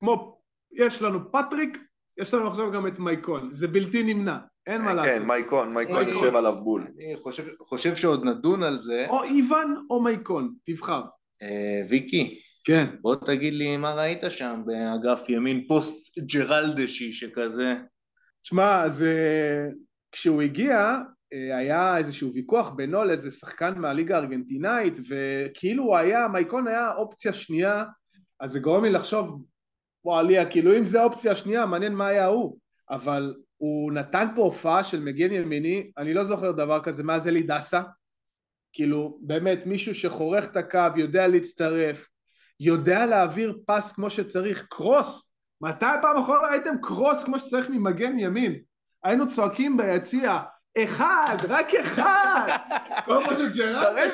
[0.00, 0.40] כמו,
[0.72, 1.78] יש לנו פטריק,
[2.20, 5.22] יש לנו עכשיו גם את מייקון, זה בלתי נמנע, אין מה כן, לעשות.
[5.22, 6.86] כן, מייקון, מייקון יושב עליו בול.
[6.96, 9.06] אני חושב, חושב שעוד נדון על זה.
[9.08, 11.02] או איוון או מייקון, תבחר.
[11.42, 12.40] אה, ויקי.
[12.64, 12.86] כן.
[13.00, 17.76] בוא תגיד לי מה ראית שם באגף ימין פוסט ג'רלדשי שכזה.
[18.42, 19.14] שמע, זה...
[20.12, 20.98] כשהוא הגיע, אה,
[21.32, 27.84] היה איזשהו ויכוח בינו לאיזה שחקן מהליגה הארגנטינאית וכאילו הוא היה, מייקון היה אופציה שנייה
[28.40, 29.44] אז זה גורם לי לחשוב
[30.04, 32.58] וואליה כאילו אם זה האופציה השנייה מעניין מה היה הוא.
[32.90, 37.42] אבל הוא נתן פה הופעה של מגן ימיני אני לא זוכר דבר כזה מאז אלי
[37.42, 37.82] דסה
[38.72, 42.08] כאילו באמת מישהו שחורך את הקו יודע להצטרף
[42.60, 45.30] יודע להעביר פס כמו שצריך קרוס!
[45.60, 48.60] מתי פעם אחרונה ראיתם קרוס כמו שצריך ממגן ימין?
[49.04, 50.38] היינו צועקים ביציע
[50.78, 52.56] אחד, רק אחד!
[53.06, 54.10] כל מה שג'רארד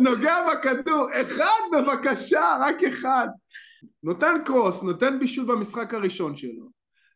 [0.00, 3.28] נוגע בכדור, אחד בבקשה, רק אחד.
[4.02, 6.68] נותן קרוס, נותן בישול במשחק הראשון שלו.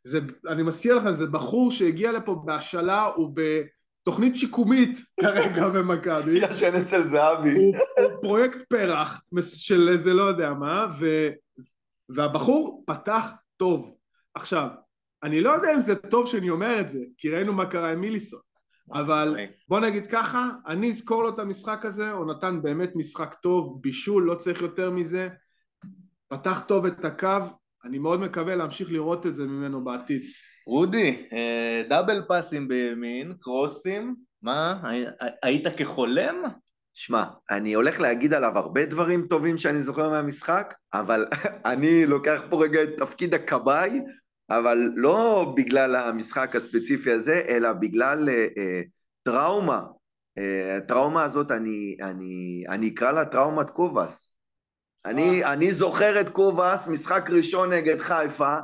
[0.05, 0.19] זה,
[0.49, 6.39] אני מזכיר לכם, זה בחור שהגיע לפה בהשאלה, הוא בתוכנית שיקומית כרגע במכבי.
[6.51, 7.55] ישן אצל זהבי.
[7.55, 11.29] הוא, הוא פרויקט פרח של איזה לא יודע מה, ו,
[12.09, 13.95] והבחור פתח טוב.
[14.35, 14.69] עכשיו,
[15.23, 18.01] אני לא יודע אם זה טוב שאני אומר את זה, כי ראינו מה קרה עם
[18.01, 18.41] מיליסון.
[18.93, 19.51] אבל אוקיי.
[19.69, 24.23] בוא נגיד ככה, אני אזכור לו את המשחק הזה, הוא נתן באמת משחק טוב, בישול,
[24.23, 25.29] לא צריך יותר מזה,
[26.29, 27.39] פתח טוב את הקו,
[27.85, 30.23] אני מאוד מקווה להמשיך לראות את זה ממנו בעתיד.
[30.67, 34.83] רודי, אה, דאבל פאסים בימין, קרוסים, מה,
[35.43, 36.35] היית כחולם?
[36.95, 41.27] שמע, אני הולך להגיד עליו הרבה דברים טובים שאני זוכר מהמשחק, אבל
[41.73, 44.01] אני לוקח פה רגע את תפקיד הכבאי
[44.59, 48.83] אבל לא בגלל המשחק הספציפי הזה, אלא בגלל אה, אה,
[49.23, 49.83] טראומה
[50.39, 54.29] אה, הטראומה הזאת, אני, אני, אני אקרא לה טראומת קובאס.
[55.05, 58.57] אני, אני זוכר את קובאס, משחק ראשון נגד חיפה,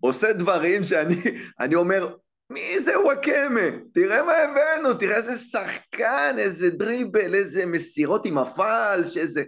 [0.00, 1.16] עושה דברים שאני
[1.60, 2.16] אני אומר,
[2.50, 3.60] מי זה וואקמה?
[3.94, 9.44] תראה מה הבאנו, תראה איזה שחקן, איזה דריבל, איזה מסירות עם הפלש, איזה...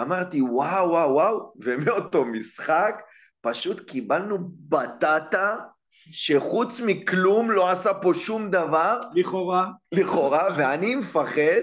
[0.00, 2.94] אמרתי, וואו, וואו, וואו, ומאותו משחק
[3.40, 5.56] פשוט קיבלנו בטטה
[6.12, 8.98] שחוץ מכלום לא עשה פה שום דבר.
[9.14, 9.66] לכאורה.
[9.92, 11.62] לכאורה, ואני מפחד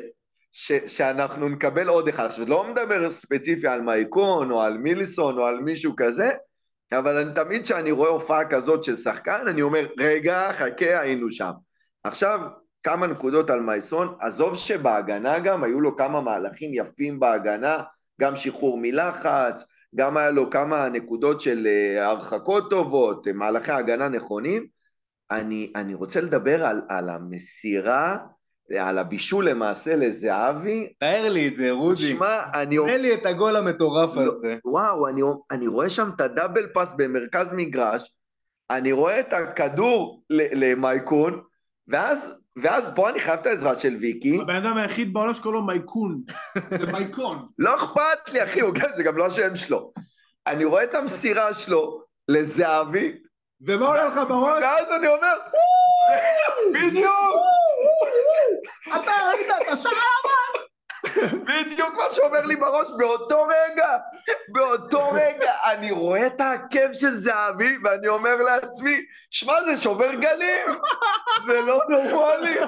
[0.51, 2.25] ש, שאנחנו נקבל עוד אחד.
[2.25, 6.31] עכשיו, לא מדבר ספציפי על מייקון או על מיליסון או על מישהו כזה,
[6.91, 11.51] אבל אני תמיד כשאני רואה הופעה כזאת של שחקן, אני אומר, רגע, חכה, היינו שם.
[12.03, 12.39] עכשיו,
[12.83, 17.81] כמה נקודות על מייסון, עזוב שבהגנה גם, היו לו כמה מהלכים יפים בהגנה,
[18.21, 24.67] גם שחרור מלחץ, גם היה לו כמה נקודות של אה, הרחקות טובות, מהלכי הגנה נכונים.
[25.31, 28.17] אני, אני רוצה לדבר על, על המסירה
[28.79, 30.93] על הבישול למעשה לזהבי.
[30.99, 32.07] תאר לי את זה, רודי.
[32.07, 32.77] שמע, אני...
[32.85, 34.57] תן לי את הגול המטורף לא, הזה.
[34.65, 35.21] וואו, אני,
[35.51, 38.15] אני רואה שם את הדאבל פאס במרכז מגרש,
[38.69, 41.41] אני רואה את הכדור למייקון,
[41.87, 44.39] ואז, ואז פה אני חייב את העזרה של ויקי.
[44.41, 46.21] הבן אדם היחיד בעולם שקוראים לו מייקון.
[46.77, 47.47] זה מייקון.
[47.59, 48.61] לא אכפת לי, אחי,
[48.95, 49.91] זה גם לא השם שלו.
[50.47, 53.17] אני רואה את המסירה שלו לזהבי.
[53.61, 54.63] ומה עולה לך בראש?
[54.63, 55.37] ואז אני אומר,
[56.73, 57.13] בדיוק!
[58.95, 59.91] אתה ראית את השער?
[61.15, 63.97] בדיוק מה שאומר לי בראש באותו רגע,
[64.47, 70.67] באותו רגע אני רואה את העקב של זהבי ואני אומר לעצמי, שמע זה שובר גלים,
[71.47, 72.59] זה לא נורמלי,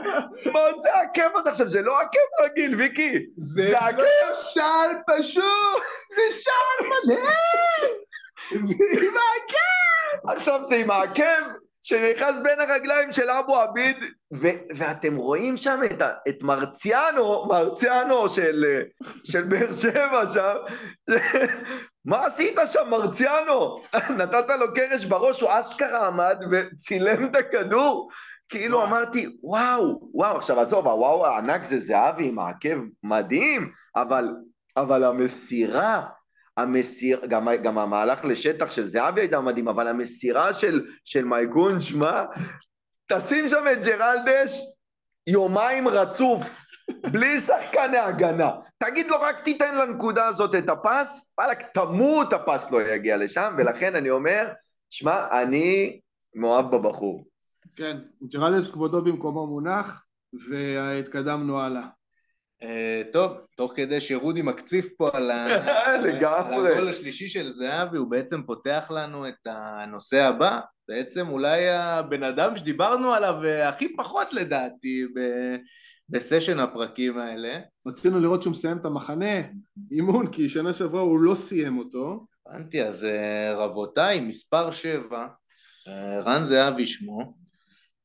[0.54, 1.50] מה זה העקב הזה?
[1.50, 5.84] עכשיו, זה לא עקב רגיל ויקי, זה עקב לא שעל פשוט,
[6.16, 7.30] זה שעל מלא,
[8.62, 13.98] זה עם העקב, עכשיו זה עם העקב שנכנס בין הרגליים של אבו עביד,
[14.34, 18.82] ו- ואתם רואים שם את, ה- את מרציאנו, מרציאנו של,
[19.24, 20.56] של באר שבע שם,
[22.06, 23.82] מה עשית שם מרציאנו?
[24.18, 28.10] נתת לו קרש בראש, הוא אשכרה עמד וצילם את הכדור,
[28.50, 28.88] כאילו וואו.
[28.88, 34.28] אמרתי, וואו, וואו, עכשיו עזוב, הוואו הענק זה זהבי עם העקב מדהים, אבל,
[34.78, 36.06] אבל המסירה,
[36.62, 42.24] המסיר, גם, גם המהלך לשטח של זהבי הייתה מדהים, אבל המסירה של, של מייגון, שמע,
[43.12, 44.62] תשים שם את ג'רלדש
[45.28, 46.44] יומיים רצוף,
[47.12, 48.52] בלי שחקני הגנה.
[48.78, 53.96] תגיד לו, רק תיתן לנקודה הזאת את הפס, וואלכ, תמות הפס לא יגיע לשם, ולכן
[53.96, 54.48] אני אומר,
[54.90, 56.00] שמע, אני
[56.36, 57.26] מאוהב בבחור.
[57.76, 57.98] כן,
[58.34, 60.06] ג'רלדש כבודו במקומו מונח,
[60.50, 61.88] והתקדמנו הלאה.
[62.64, 65.32] אה, טוב, תוך כדי שרודי מקציף פה על
[66.72, 72.58] הגול השלישי של זהבי, הוא בעצם פותח לנו את הנושא הבא, בעצם אולי הבן אדם
[72.58, 75.06] שדיברנו עליו אה, הכי פחות לדעתי
[76.10, 77.60] בסשן הפרקים האלה.
[77.88, 79.42] רצינו לראות שהוא מסיים את המחנה
[79.92, 82.26] אימון, כי שנה שעברה הוא לא סיים אותו.
[82.48, 85.28] הבנתי, אז אה, רבותיי, מספר שבע,
[86.26, 87.34] רן זהבי שמו,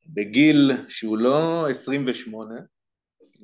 [0.07, 2.55] בגיל שהוא לא 28,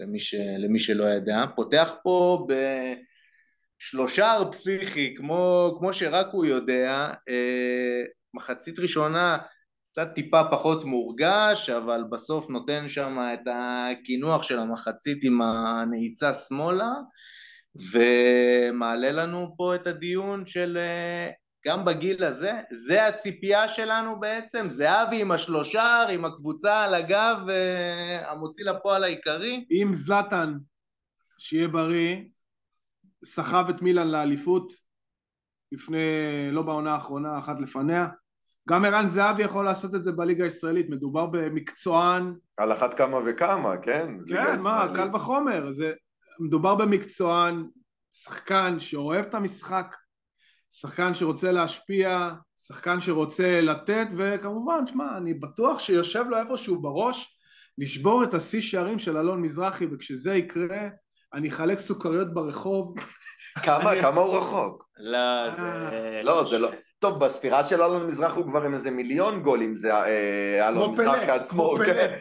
[0.00, 2.46] למי, ש, למי שלא ידע, פותח פה
[3.80, 8.02] בשלושה פסיכי, כמו, כמו שרק הוא יודע, אה,
[8.34, 9.38] מחצית ראשונה
[9.92, 16.92] קצת טיפה פחות מורגש, אבל בסוף נותן שם את הקינוח של המחצית עם הנעיצה שמאלה,
[17.92, 21.30] ומעלה לנו פה את הדיון של אה,
[21.66, 28.32] גם בגיל הזה, זה הציפייה שלנו בעצם, זהבי עם השלושר, עם הקבוצה על הגב, אה,
[28.32, 29.66] המוציא לפועל העיקרי.
[29.70, 30.54] עם זלטן,
[31.38, 32.16] שיהיה בריא,
[33.24, 34.72] סחב את מילן לאליפות,
[35.72, 35.98] לפני,
[36.52, 38.08] לא בעונה האחרונה, אחת לפניה.
[38.68, 42.34] גם ערן זהבי יכול לעשות את זה בליגה הישראלית, מדובר במקצוען.
[42.56, 44.14] על אחת כמה וכמה, כן?
[44.28, 45.72] כן, מה, קל וחומר.
[45.72, 45.92] זה,
[46.40, 47.66] מדובר במקצוען,
[48.12, 49.96] שחקן שאוהב את המשחק,
[50.70, 52.30] שחקן שרוצה להשפיע,
[52.66, 57.36] שחקן שרוצה לתת, וכמובן, שמע, אני בטוח שיושב לו איפשהו בראש
[57.78, 60.88] לשבור את השיא שערים של אלון מזרחי, וכשזה יקרה,
[61.34, 62.94] אני אחלק סוכריות ברחוב.
[63.64, 64.84] כמה, כמה הוא רחוק?
[64.98, 66.20] לא, זה...
[66.24, 66.70] לא, זה לא...
[66.98, 71.22] טוב, בספירה של אלון מזרח הוא כבר עם איזה מיליון גולים, זה אה, אלון מזרח
[71.28, 72.14] לעצמו, כן.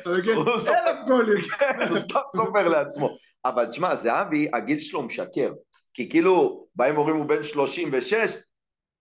[0.69, 1.41] אלף גולים.
[1.41, 3.09] כן, הוא סתם סופר לעצמו.
[3.45, 5.51] אבל תשמע, זהבי, הגיל שלו משקר.
[5.99, 8.35] כי כאילו, באים אומרים הוא בן 36,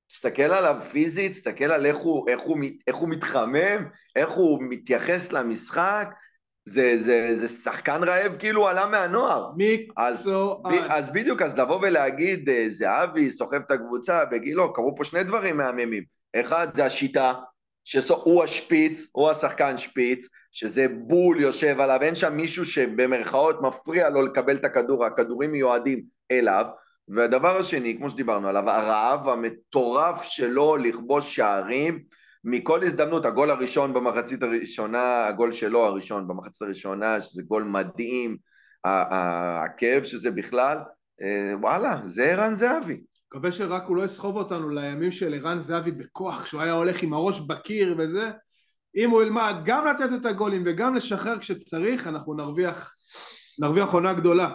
[0.09, 5.33] תסתכל עליו פיזית, תסתכל על איך הוא, איך הוא, איך הוא מתחמם, איך הוא מתייחס
[5.33, 6.09] למשחק,
[6.65, 9.51] זה, זה, זה שחקן רעב כאילו עלה מהנוער.
[9.57, 9.95] מקצוען.
[9.97, 10.31] אז,
[10.89, 15.57] אז בדיוק, אז לבוא ולהגיד, אה, זהבי סוחב את הקבוצה בגילו, קרו פה שני דברים
[15.57, 16.05] מהממים.
[16.37, 17.33] אחד, זה השיטה,
[17.85, 24.23] שהוא השפיץ, הוא השחקן שפיץ, שזה בול יושב עליו, אין שם מישהו שבמרכאות מפריע לו
[24.23, 26.67] לקבל את הכדור, הכדורים מיועדים אליו,
[27.09, 32.03] והדבר השני, כמו שדיברנו עליו, הרעב המטורף שלו לכבוש שערים
[32.45, 38.37] מכל הזדמנות, הגול הראשון במחצית הראשונה, הגול שלו הראשון במחצית הראשונה, שזה גול מדהים,
[38.85, 40.79] הכאב שזה בכלל,
[41.23, 43.01] אה, וואלה, זה ערן זהבי.
[43.27, 47.13] מקווה שרק הוא לא יסחוב אותנו לימים של ערן זהבי בכוח, שהוא היה הולך עם
[47.13, 48.31] הראש בקיר וזה.
[48.97, 52.93] אם הוא ילמד גם לתת את הגולים וגם לשחרר כשצריך, אנחנו נרוויח,
[53.61, 54.49] נרוויח עונה גדולה.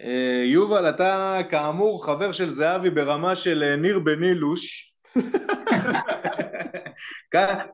[0.00, 4.92] אה, יובל, אתה כאמור חבר של זהבי ברמה של אה, ניר בנילוש.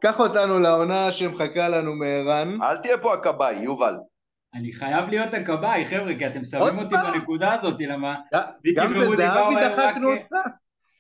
[0.03, 2.63] קח אותנו לעונה שמחכה לנו מערן.
[2.63, 3.95] אל תהיה פה הכבאי, יובל.
[4.55, 8.17] אני חייב להיות הכבאי, חבר'ה, כי אתם שמים אותי בנקודה הזאת, למה...
[8.77, 10.35] גם בזהבי דחקנו אותך.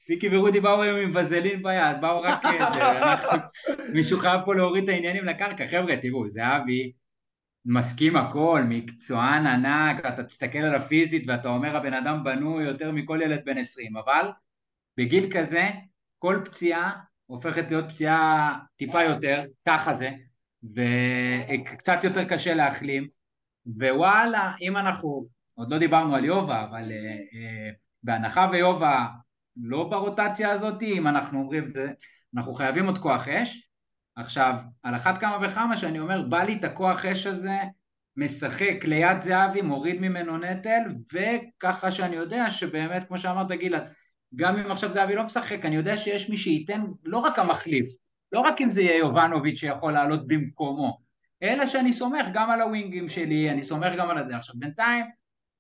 [0.08, 2.80] ויקי ורודי באו היום עם וזלין ביד, באו רק איזה,
[3.92, 6.92] מישהו חייב פה להוריד את העניינים לקרקע, חבר'ה, תראו, זהבי
[7.64, 13.18] מסכים הכל, מקצוען ענק, אתה תסתכל על הפיזית ואתה אומר הבן אדם בנוי יותר מכל
[13.22, 14.30] ילד בן עשרים, אבל
[14.96, 15.68] בגיל כזה,
[16.18, 16.92] כל פציעה
[17.26, 20.10] הופכת להיות פציעה טיפה יותר, ככה זה,
[20.62, 23.08] וקצת יותר קשה להחלים,
[23.66, 29.06] ווואלה, אם אנחנו, עוד לא דיברנו על יובה, אבל uh, uh, בהנחה ויובה
[29.56, 31.92] לא ברוטציה הזאת, אם אנחנו אומרים זה,
[32.36, 33.69] אנחנו חייבים עוד כוח אש.
[34.16, 37.56] עכשיו, על אחת כמה וכמה שאני אומר, בא לי את הכוח אש הזה,
[38.16, 40.80] משחק ליד זהבי, מוריד ממנו נטל,
[41.12, 43.82] וככה שאני יודע שבאמת, כמו שאמרת גלעד,
[44.34, 47.86] גם אם עכשיו זהבי לא משחק, אני יודע שיש מי שייתן לא רק המחליף,
[48.32, 50.98] לא רק אם זה יהיה יובנוביץ' שיכול לעלות במקומו,
[51.42, 54.36] אלא שאני סומך גם על הווינגים שלי, אני סומך גם על הדרך.
[54.36, 55.04] עכשיו בינתיים,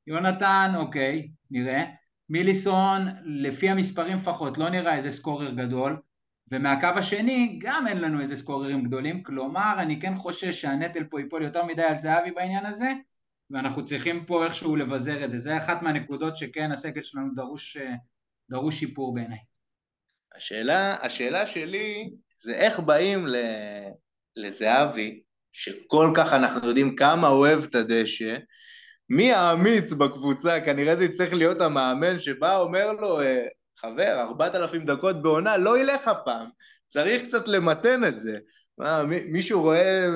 [0.06, 1.84] יונתן, אוקיי, נראה.
[2.28, 6.00] מיליסון, לפי המספרים לפחות, לא נראה איזה סקורר גדול,
[6.52, 11.42] ומהקו השני גם אין לנו איזה סקוררים גדולים, כלומר אני כן חושש שהנטל פה ייפול
[11.42, 12.92] יותר מדי על זהבי בעניין הזה,
[13.50, 17.76] ואנחנו צריכים פה איכשהו לבזר את זה, זה אחת מהנקודות שכן הסגל שלנו דרוש,
[18.50, 19.38] דרוש שיפור בעיניי.
[20.36, 22.10] השאלה, השאלה שלי
[22.42, 23.26] זה איך באים
[24.36, 25.22] לזהבי
[25.52, 28.36] שכל כך אנחנו יודעים כמה אוהב את הדשא,
[29.08, 33.46] מי האמיץ בקבוצה, כנראה זה יצטרך להיות המאמן שבא אומר לו, אה,
[33.80, 36.46] חבר, ארבעת אלפים דקות בעונה לא ילך הפעם,
[36.88, 38.38] צריך קצת למתן את זה.
[38.78, 40.06] מה, מישהו רואה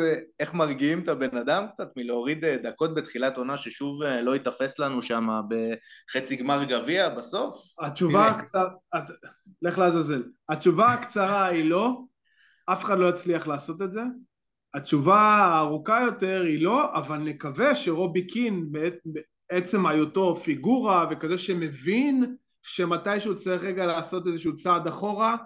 [0.41, 4.79] איך מרגיעים את הבן אדם קצת מלהוריד אה, דקות בתחילת עונה ששוב אה, לא ייתפס
[4.79, 7.75] לנו שם בחצי גמר גביע בסוף?
[7.81, 8.71] התשובה הקצרה,
[9.63, 10.23] לך לעזאזל.
[10.49, 12.01] התשובה הקצרה היא לא,
[12.67, 14.03] אף אחד לא יצליח לעשות את זה.
[14.75, 18.67] התשובה הארוכה יותר היא לא, אבל נקווה שרובי קין
[19.51, 25.37] בעצם היותו פיגורה וכזה שמבין שמתישהו צריך רגע לעשות איזשהו צעד אחורה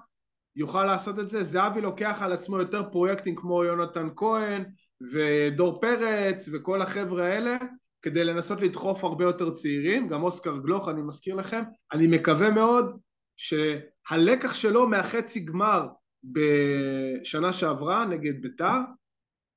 [0.56, 1.44] יוכל לעשות את זה.
[1.44, 4.64] זהבי לוקח על עצמו יותר פרויקטים כמו יונתן כהן
[5.12, 7.56] ודור פרץ וכל החבר'ה האלה
[8.02, 11.62] כדי לנסות לדחוף הרבה יותר צעירים, גם אוסקר גלוך אני מזכיר לכם.
[11.92, 12.98] אני מקווה מאוד
[13.36, 15.86] שהלקח שלו מהחצי גמר
[16.24, 18.80] בשנה שעברה נגד בית"ר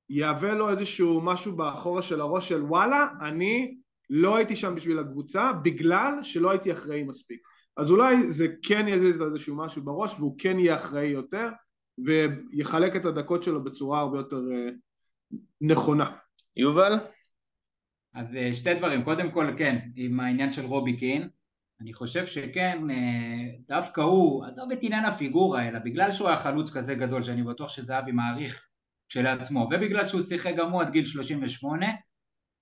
[0.09, 3.77] יהווה לו איזשהו משהו באחורה של הראש של וואלה, אני
[4.09, 7.50] לא הייתי שם בשביל הקבוצה בגלל שלא הייתי אחראי מספיק.
[7.77, 11.49] אז אולי זה כן יזיז לו איזשהו משהו בראש והוא כן יהיה אחראי יותר
[11.97, 16.11] ויחלק את הדקות שלו בצורה הרבה יותר uh, נכונה.
[16.55, 16.93] יובל?
[18.13, 21.29] אז uh, שתי דברים, קודם כל כן, עם העניין של רובי קין,
[21.81, 26.71] אני חושב שכן, uh, דווקא הוא, עזוב את עניין הפיגורה, אלא בגלל שהוא היה חלוץ
[26.71, 28.67] כזה גדול, שאני בטוח שזהבי מעריך
[29.09, 31.85] כשלעצמו, ובגלל שהוא שיחק גם הוא עד גיל 38,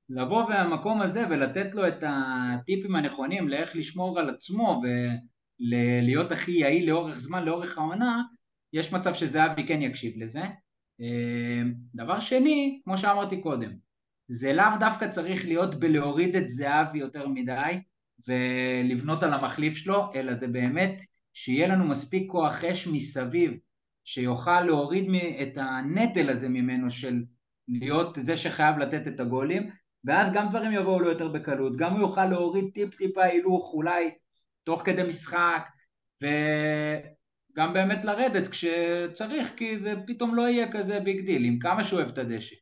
[0.09, 4.81] לבוא מהמקום הזה ולתת לו את הטיפים הנכונים לאיך לשמור על עצמו
[5.61, 8.21] ולהיות הכי יעיל לאורך זמן, לאורך העונה,
[8.73, 10.43] יש מצב שזהבי כן יקשיב לזה.
[11.01, 11.61] אה,
[11.95, 13.71] דבר שני, כמו שאמרתי קודם,
[14.27, 17.79] זה לאו דווקא צריך להיות בלהוריד את זהבי יותר מדי
[18.27, 21.01] ולבנות על המחליף שלו, אלא זה באמת
[21.33, 23.57] שיהיה לנו מספיק כוח אש מסביב
[24.03, 25.05] שיוכל להוריד
[25.41, 27.23] את הנטל הזה ממנו של
[27.67, 29.69] להיות זה שחייב לתת את הגולים
[30.05, 34.11] ואז גם דברים יבואו לו יותר בקלות, גם הוא יוכל להוריד טיפ טיפה הילוך אולי
[34.63, 35.69] תוך כדי משחק
[36.21, 41.99] וגם באמת לרדת כשצריך כי זה פתאום לא יהיה כזה big deal עם כמה שהוא
[41.99, 42.55] אוהב את הדשא.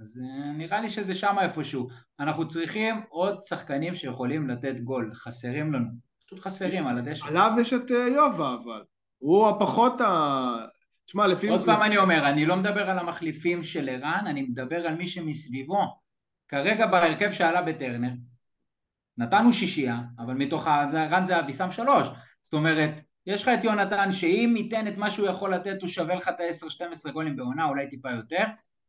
[0.00, 1.88] אז אה, נראה לי שזה שם איפשהו.
[2.20, 5.88] אנחנו צריכים עוד שחקנים שיכולים לתת גול, חסרים לנו,
[6.26, 7.26] פשוט חסרים על הדשא.
[7.26, 8.82] עליו יש את אה, יובה אבל.
[9.18, 10.06] הוא הפחות ה...
[11.06, 11.48] תשמע, לפי...
[11.48, 15.06] עוד פעם אני אומר, אני לא מדבר על המחליפים של ערן, אני מדבר על מי
[15.06, 16.03] שמסביבו.
[16.48, 18.10] כרגע בהרכב שעלה בטרנר,
[19.18, 22.08] נתנו שישייה, אבל מתוך ערן זהבי שם שלוש.
[22.42, 26.14] זאת אומרת, יש לך את יונתן, שאם ייתן את מה שהוא יכול לתת, הוא שווה
[26.14, 28.44] לך את ה-10-12 גולים בעונה, אולי טיפה יותר.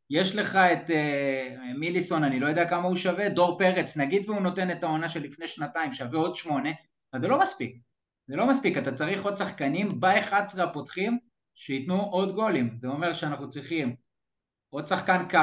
[0.09, 4.41] יש לך את uh, מיליסון, אני לא יודע כמה הוא שווה, דור פרץ, נגיד והוא
[4.41, 6.69] נותן את העונה של לפני שנתיים, שווה עוד שמונה,
[7.13, 7.77] אבל זה לא מספיק.
[8.27, 11.19] זה לא מספיק, אתה צריך עוד שחקנים ב-11 הפותחים
[11.55, 12.77] שייתנו עוד גולים.
[12.81, 13.95] זה אומר שאנחנו צריכים
[14.69, 15.37] עוד שחקן קו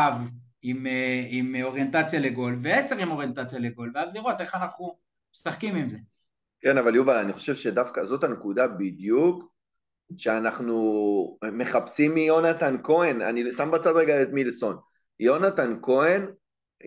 [0.63, 4.97] עם, uh, עם אוריינטציה לגול, ועשר עם אוריינטציה לגול, ואז לראות איך אנחנו
[5.35, 5.99] משחקים עם זה.
[6.61, 9.53] כן, אבל יובל, אני חושב שדווקא זאת הנקודה בדיוק
[10.17, 14.77] שאנחנו מחפשים מיונתן כהן, אני שם בצד רגע את מילסון,
[15.21, 16.27] יונתן כהן,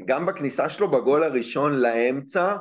[0.06, 2.56] גם בכניסה שלו בגול הראשון לאמצע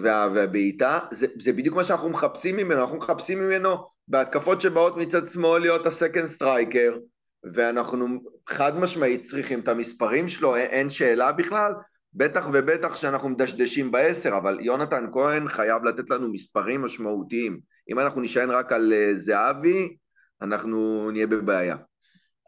[0.00, 3.76] והבעיטה, זה, זה בדיוק מה שאנחנו מחפשים ממנו, אנחנו מחפשים ממנו
[4.08, 6.96] בהתקפות שבאות מצד שמאל להיות ה second striker,
[7.44, 8.06] ואנחנו
[8.48, 11.72] חד משמעית צריכים את המספרים שלו, אין שאלה בכלל,
[12.14, 17.60] בטח ובטח שאנחנו מדשדשים בעשר, אבל יונתן כהן חייב לתת לנו מספרים משמעותיים.
[17.90, 19.96] אם אנחנו נשען רק על אה, זהבי,
[20.42, 21.76] אנחנו נהיה בבעיה.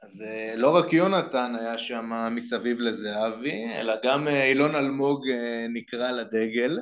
[0.03, 5.24] אז אה, לא רק יונתן היה שם מסביב לזהבי, אלא גם אה, אילון אלמוג
[5.68, 6.78] נקרא לדגל.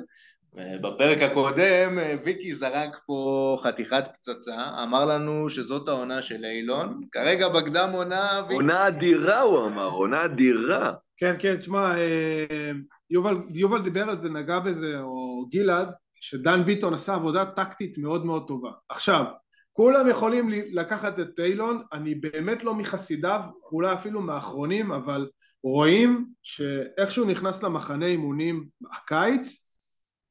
[0.55, 7.89] בפרק הקודם ויקי זרק פה חתיכת פצצה, אמר לנו שזאת העונה של אילון, כרגע בקדם
[7.93, 8.39] עונה...
[8.49, 10.93] עונה אדירה הוא אמר, עונה אדירה.
[11.17, 12.71] כן, כן, תשמע, אה,
[13.09, 18.25] יובל, יובל דיבר על זה, נגע בזה, או גלעד, שדן ביטון עשה עבודה טקטית מאוד
[18.25, 18.71] מאוד טובה.
[18.89, 19.25] עכשיו,
[19.73, 23.41] כולם יכולים לקחת את טיילון, אני באמת לא מחסידיו,
[23.71, 25.29] אולי אפילו מהאחרונים, אבל
[25.63, 29.62] רואים שאיכשהו נכנס למחנה אימונים הקיץ,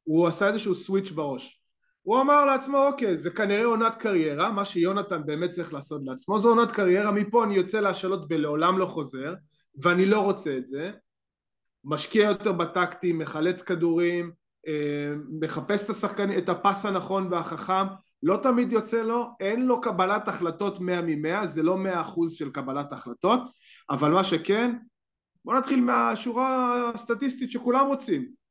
[0.04, 1.62] הוא עשה איזשהו סוויץ' בראש.
[2.02, 6.48] הוא אמר לעצמו, אוקיי, זה כנראה עונת קריירה, מה שיונתן באמת צריך לעשות לעצמו, זו
[6.48, 9.34] עונת קריירה, מפה אני יוצא להשאלות ולעולם לא חוזר,
[9.82, 10.90] ואני לא רוצה את זה,
[11.84, 14.32] משקיע יותר בטקטים, מחלץ כדורים,
[14.68, 17.86] אה, מחפש את השחקנים, את הפס הנכון והחכם,
[18.22, 22.50] לא תמיד יוצא לו, אין לו קבלת החלטות מאה ממאה, זה לא מאה אחוז של
[22.50, 23.40] קבלת החלטות,
[23.90, 24.76] אבל מה שכן,
[25.44, 28.41] בוא נתחיל מהשורה הסטטיסטית שכולם רוצים,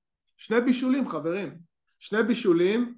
[0.41, 1.53] שני בישולים חברים,
[1.99, 2.93] שני בישולים,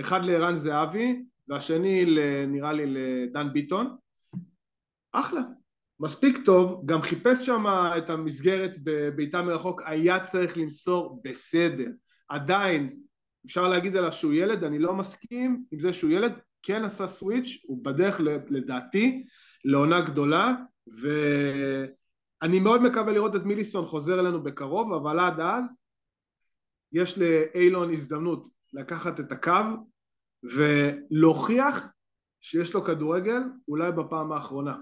[0.00, 2.04] אחד לערן זהבי והשני
[2.46, 3.96] נראה לי לדן ביטון,
[5.12, 5.40] אחלה,
[6.00, 7.64] מספיק טוב, גם חיפש שם
[7.98, 11.90] את המסגרת בביתה מרחוק, היה צריך למסור בסדר.
[12.28, 12.96] עדיין,
[13.46, 17.62] אפשר להגיד עליו שהוא ילד, אני לא מסכים עם זה שהוא ילד, כן עשה סוויץ',
[17.62, 19.24] הוא בדרך לדעתי
[19.64, 20.54] לעונה גדולה,
[20.86, 25.85] ואני מאוד מקווה לראות את מיליסון חוזר אלינו בקרוב, אבל עד אז
[26.92, 29.52] יש לאיילון הזדמנות לקחת את הקו
[30.42, 31.84] ולהוכיח
[32.40, 34.76] שיש לו כדורגל אולי בפעם האחרונה.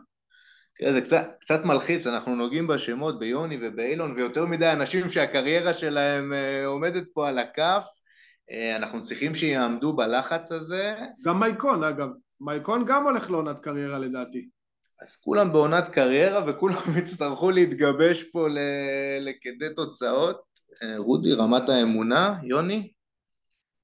[0.76, 6.32] תראה, זה קצת, קצת מלחיץ, אנחנו נוגעים בשמות, ביוני ובאילון, ויותר מדי אנשים שהקריירה שלהם
[6.32, 7.86] אה, עומדת פה על הכף,
[8.50, 10.94] אה, אנחנו צריכים שיעמדו בלחץ הזה.
[11.24, 12.09] גם מייקון, אגב.
[12.40, 14.48] מייקון גם הולך לעונת קריירה לדעתי.
[15.02, 18.46] אז כולם בעונת קריירה וכולם יצטרכו להתגבש פה
[19.20, 20.53] לכדי תוצאות.
[20.83, 22.93] אה, רודי, רמת האמונה, יוני?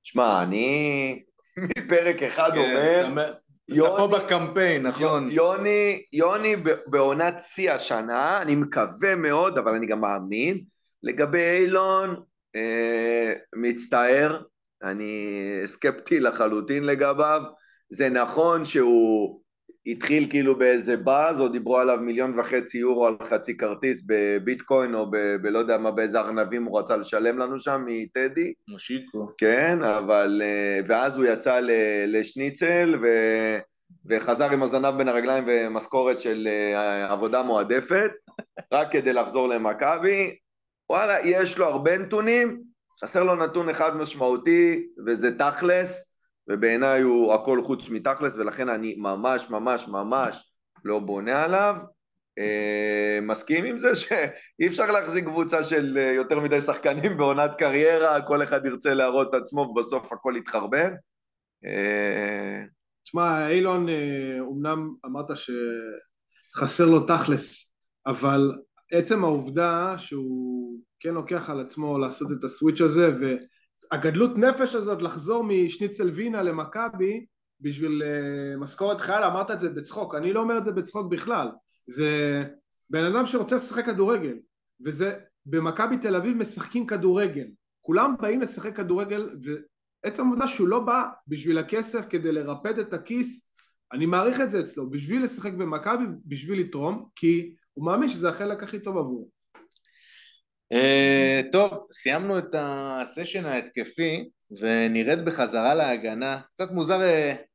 [0.02, 1.22] שמע, אני
[1.56, 3.34] מפרק אחד כן, אומר...
[3.68, 5.28] יוני, אתה פה בקמפיין, נכון.
[5.30, 10.64] יוני, יוני בעונת שיא השנה, אני מקווה מאוד, אבל אני גם מאמין.
[11.02, 12.22] לגבי אילון,
[12.56, 14.42] אה, מצטער,
[14.82, 17.42] אני סקפטי לחלוטין לגביו.
[17.90, 19.40] זה נכון שהוא
[19.86, 25.10] התחיל כאילו באיזה באז, או דיברו עליו מיליון וחצי יורו על חצי כרטיס בביטקוין, או
[25.10, 28.52] ב- בלא יודע מה, באיזה ארנבים הוא רצה לשלם לנו שם מטדי.
[28.68, 29.28] מושיקו.
[29.38, 30.42] כן, אבל...
[30.44, 31.60] אה, ואז הוא יצא
[32.06, 33.06] לשניצל, ו...
[34.06, 38.10] וחזר עם הזנב בין הרגליים ומשכורת של אה, עבודה מועדפת,
[38.74, 40.36] רק כדי לחזור למכבי.
[40.90, 42.60] וואלה, יש לו הרבה נתונים,
[43.04, 46.09] חסר לו נתון אחד משמעותי, וזה תכלס.
[46.50, 50.52] ובעיניי הוא הכל חוץ מתכלס, ולכן אני ממש ממש ממש
[50.84, 51.76] לא בונה עליו.
[52.38, 58.22] אה, מסכים עם זה שאי אפשר להחזיק קבוצה של אה, יותר מדי שחקנים בעונת קריירה,
[58.22, 60.94] כל אחד ירצה להראות את עצמו ובסוף הכל יתחרבן.
[61.64, 62.64] אה,
[63.04, 63.86] תשמע, אילון,
[64.52, 65.26] אמנם אמרת
[66.54, 67.72] שחסר לו תכלס,
[68.06, 68.52] אבל
[68.92, 73.34] עצם העובדה שהוא כן לוקח על עצמו לעשות את הסוויץ' הזה, ו...
[73.92, 77.26] הגדלות נפש הזאת לחזור משניצל וינה למכבי
[77.60, 81.48] בשביל uh, משכורת חייל, אמרת את זה בצחוק, אני לא אומר את זה בצחוק בכלל,
[81.86, 82.44] זה
[82.90, 84.36] בן אדם שרוצה לשחק כדורגל,
[84.84, 87.46] וזה, במכבי תל אביב משחקים כדורגל,
[87.80, 89.30] כולם באים לשחק כדורגל,
[90.04, 93.46] ועצם העובדה שהוא לא בא בשביל הכסף כדי לרפד את הכיס,
[93.92, 98.62] אני מעריך את זה אצלו, בשביל לשחק במכבי, בשביל לתרום, כי הוא מאמין שזה החלק
[98.62, 99.39] הכי טוב עבורו.
[100.72, 104.28] Uh, טוב, סיימנו את הסשן ההתקפי
[104.60, 106.40] ונרד בחזרה להגנה.
[106.54, 107.00] קצת מוזר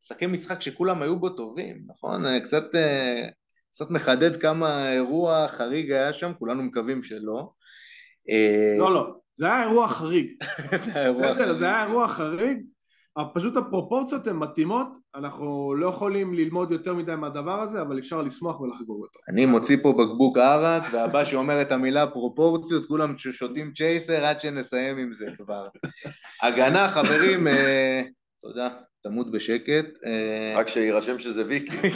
[0.02, 2.26] לשחק משחק שכולם היו בו טובים, נכון?
[2.26, 2.64] Uh, קצת
[3.76, 7.50] קצת מחדד כמה אירוע חריג היה שם, כולנו מקווים שלא.
[8.30, 10.28] אה, לא, לא, זה היה אירוע חריג.
[11.60, 12.58] זה היה אירוע חריג.
[13.18, 18.22] אבל פשוט הפרופורציות הן מתאימות, אנחנו לא יכולים ללמוד יותר מדי מהדבר הזה, אבל אפשר
[18.22, 19.20] לשמוח ולחגוג אותו.
[19.30, 24.98] אני מוציא פה בקבוק ערק, והבא שאומר את המילה פרופורציות, כולם שותים צ'ייסר עד שנסיים
[24.98, 25.68] עם זה כבר.
[26.44, 28.02] הגנה, חברים, אה,
[28.42, 28.70] תודה,
[29.04, 29.86] תמות בשקט.
[30.06, 31.78] אה, רק שיירשם שזה ויקי.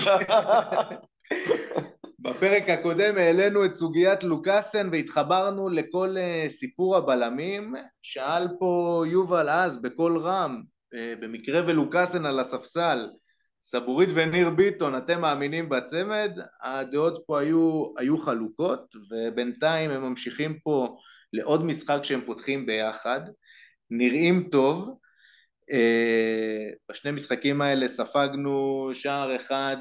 [2.20, 7.76] בפרק הקודם העלינו את סוגיית לוקאסן והתחברנו לכל אה, סיפור הבלמים.
[8.01, 13.08] שאל פה יובל אז בקול רם, אה, במקרה ולוקאסן על הספסל,
[13.64, 16.32] סבורית וניר ביטון, אתם מאמינים בצמד?
[16.64, 20.98] הדעות פה היו, היו חלוקות, ובינתיים הם ממשיכים פה
[21.34, 23.22] לעוד משחק שהם פותחים ביחד.
[23.92, 25.00] נראים טוב.
[25.72, 29.78] אה, בשני משחקים האלה ספגנו שער אחד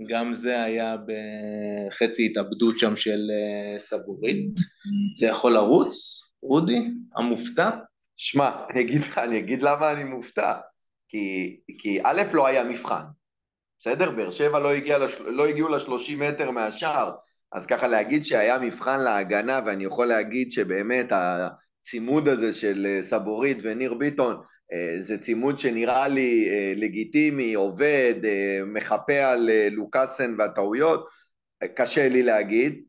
[0.00, 4.50] וגם זה היה בחצי התאבדות שם של אה, סבורית.
[5.18, 6.20] זה יכול לרוץ?
[6.42, 6.90] רודי?
[7.16, 7.70] המופתע?
[8.22, 10.52] שמע, אני אני אגיד למה אני מופתע.
[11.08, 13.02] כי, כי א', לא היה מבחן,
[13.80, 14.10] בסדר?
[14.10, 17.12] באר שבע לא, הגיע לש, לא הגיעו לשלושים מטר מהשער,
[17.52, 23.58] אז ככה להגיד שהיה מבחן להגנה, ואני יכול להגיד שבאמת הצימוד הזה של אה, סבורית
[23.62, 24.36] וניר ביטון,
[24.72, 28.14] אה, זה צימוד שנראה לי אה, לגיטימי, עובד,
[28.66, 31.08] מחפה על לוקאסן והטעויות,
[31.74, 32.82] קשה לי להגיד.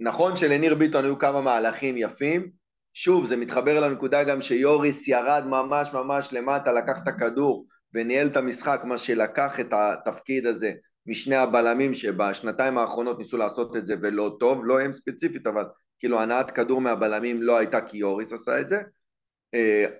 [0.00, 2.61] נכון שלניר ביטון היו כמה מהלכים יפים,
[2.94, 8.36] שוב, זה מתחבר לנקודה גם שיוריס ירד ממש ממש למטה, לקח את הכדור וניהל את
[8.36, 10.72] המשחק, מה שלקח את התפקיד הזה
[11.06, 15.64] משני הבלמים שבשנתיים האחרונות ניסו לעשות את זה ולא טוב, לא הם ספציפית, אבל
[15.98, 18.80] כאילו הנעת כדור מהבלמים לא הייתה כי יוריס עשה את זה.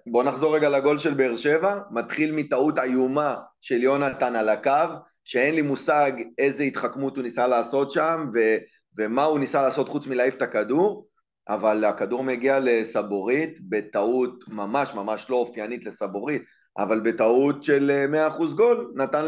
[0.07, 5.55] בואו נחזור רגע לגול של באר שבע, מתחיל מטעות איומה של יונתן על הקו, שאין
[5.55, 8.57] לי מושג איזה התחכמות הוא ניסה לעשות שם ו-
[8.99, 11.07] ומה הוא ניסה לעשות חוץ מלהעיף את הכדור,
[11.49, 16.43] אבל הכדור מגיע לסבורית בטעות ממש ממש לא אופיינית לסבורית,
[16.78, 18.07] אבל בטעות של
[18.38, 19.24] 100% גול, נתן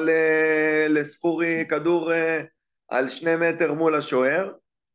[0.89, 2.13] לספורי כדור
[2.89, 4.53] על שני מטר מול השוער,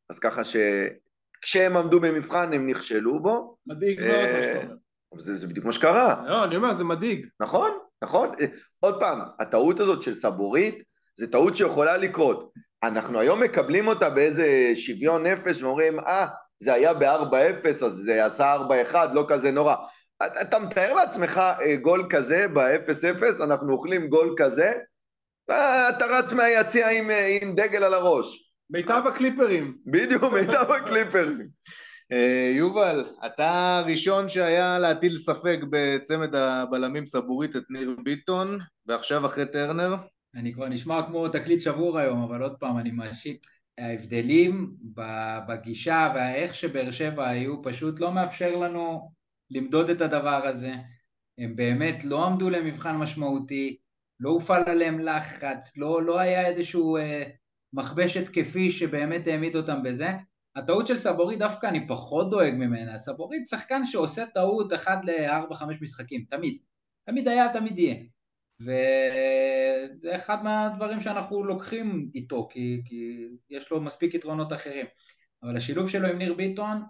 [0.10, 3.58] אז ככה שכשהם עמדו במבחן הם נכשלו בו.
[3.68, 4.76] מדאיג מאוד מה שאתה אומר.
[5.16, 6.24] זה, זה בדיוק מה שקרה.
[6.28, 7.28] לא, אני אומר, זה מדאיג.
[7.40, 7.72] נכון,
[8.04, 8.30] נכון.
[8.80, 10.84] עוד פעם, הטעות הזאת של סבורית,
[11.18, 12.52] זה טעות שיכולה לקרות.
[12.84, 18.26] אנחנו היום מקבלים אותה באיזה שוויון נפש ואומרים, אה, ah, זה היה ב-4-0, אז זה
[18.26, 18.58] עשה
[18.92, 19.76] 4-1, לא כזה נורא.
[20.42, 21.42] אתה מתאר לעצמך
[21.82, 24.74] גול כזה ב-0-0, אנחנו אוכלים גול כזה,
[25.50, 27.10] ואתה רץ מהיציע עם,
[27.42, 28.54] עם דגל על הראש.
[28.70, 29.78] מיטב הקליפרים.
[29.86, 31.48] בדיוק, מיטב הקליפרים.
[32.60, 39.96] יובל, אתה הראשון שהיה להטיל ספק בצמד הבלמים סבורית את ניר ביטון, ועכשיו אחרי טרנר?
[40.36, 43.36] אני כבר נשמע כמו תקליט שבור היום, אבל עוד פעם, אני מאשים.
[43.80, 44.76] ההבדלים
[45.48, 49.12] בגישה והאיך שבאר שבע היו פשוט לא מאפשר לנו
[49.52, 50.74] למדוד את הדבר הזה.
[51.38, 53.78] הם באמת לא עמדו למבחן משמעותי,
[54.20, 57.24] לא הופעל עליהם לחץ, לא, לא היה איזשהו אה,
[57.74, 60.10] מכבש התקפי שבאמת העמיד אותם בזה.
[60.56, 65.82] הטעות של סבורית דווקא אני פחות דואג ממנה, סבורית שחקן שעושה טעות אחד לארבע חמש
[65.82, 66.58] משחקים, תמיד,
[67.06, 67.96] תמיד היה, תמיד יהיה.
[68.62, 74.86] וזה אחד מהדברים שאנחנו לוקחים איתו, כי, כי יש לו מספיק יתרונות אחרים.
[75.44, 76.82] אבל השילוב שלו עם ניר ביטון,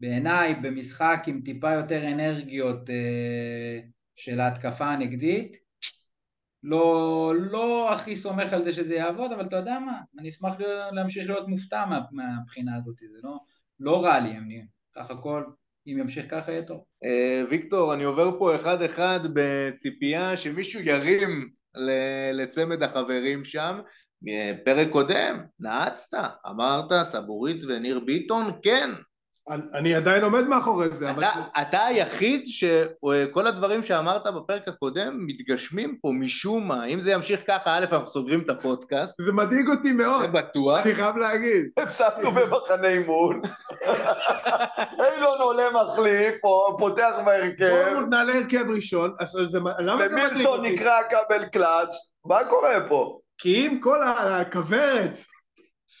[0.00, 3.80] בעיניי במשחק עם טיפה יותר אנרגיות אה,
[4.16, 5.56] של ההתקפה הנגדית,
[6.62, 10.54] לא, לא הכי סומך על זה שזה יעבוד, אבל אתה יודע מה, אני אשמח
[10.92, 13.38] להמשיך להיות מופתע מה, מהבחינה הזאת, זה לא,
[13.80, 15.44] לא רע לי, אני, סך הכל
[15.86, 16.84] אם ימשיך ככה יהיה טוב.
[17.50, 21.50] ויקטור, אני עובר פה אחד אחד בציפייה שמישהו ירים
[22.32, 23.80] לצמד החברים שם.
[24.64, 26.18] פרק קודם, נעצת,
[26.50, 28.90] אמרת סבורית וניר ביטון, כן.
[29.48, 31.10] אני עדיין עומד מאחורי זה.
[31.10, 31.26] אתה, אבל...
[31.62, 36.84] אתה היחיד שכל הדברים שאמרת בפרק הקודם מתגשמים פה משום מה.
[36.84, 39.22] אם זה ימשיך ככה, א', אנחנו סוגרים את הפודקאסט.
[39.22, 40.20] זה מדאיג אותי מאוד.
[40.20, 40.80] זה בטוח.
[40.86, 41.66] אני חייב להגיד.
[41.76, 43.42] הפסדנו במחנה אימון.
[45.16, 47.68] אילון עולה מחליף, או פותח בהרכב.
[47.68, 49.14] בואו נעלה הרכב ראשון.
[50.00, 51.94] ומילסון נקרא כבל קלאץ'.
[52.24, 53.18] מה קורה פה?
[53.38, 55.16] כי אם כל הכוורת...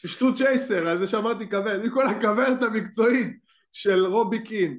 [0.02, 3.36] פשטו צ'ייסר, על זה שאמרתי כבד, כל הכוורת המקצועית
[3.72, 4.78] של רובי קין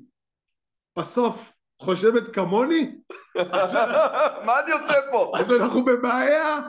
[0.97, 1.51] בסוף
[1.82, 2.95] חושבת כמוני?
[4.45, 5.32] מה אני עושה פה?
[5.39, 6.59] אז אנחנו בבעיה,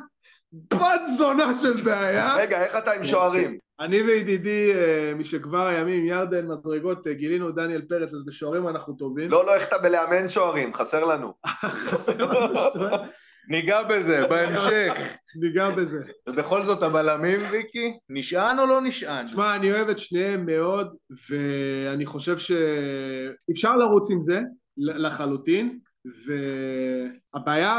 [0.52, 2.36] בת זונה של בעיה.
[2.36, 3.58] רגע, איך אתה עם שוערים?
[3.80, 4.72] אני וידידי
[5.16, 9.30] משכבר הימים, ירדן מדרגות, גילינו דניאל פרץ, אז בשוערים אנחנו טובים.
[9.30, 10.74] לא, לא, איך אתה בלאמן שוערים?
[10.74, 11.34] חסר לנו.
[11.88, 13.00] חסר לנו שוערים.
[13.48, 15.16] ניגע בזה, בהמשך.
[15.40, 15.98] ניגע בזה.
[16.28, 19.28] ובכל זאת הבלמים, ויקי, נשען או לא נשען?
[19.28, 20.96] שמע, אני אוהב את שניהם מאוד,
[21.30, 24.40] ואני חושב שאפשר לרוץ עם זה
[24.76, 27.72] לחלוטין, והבעיה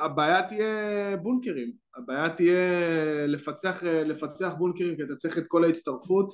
[0.00, 2.56] הבעיה תהיה בונקרים, הבעיה תהיה
[3.26, 6.32] לפצח, לפצח בונקרים כי אתה צריך את כל ההצטרפות.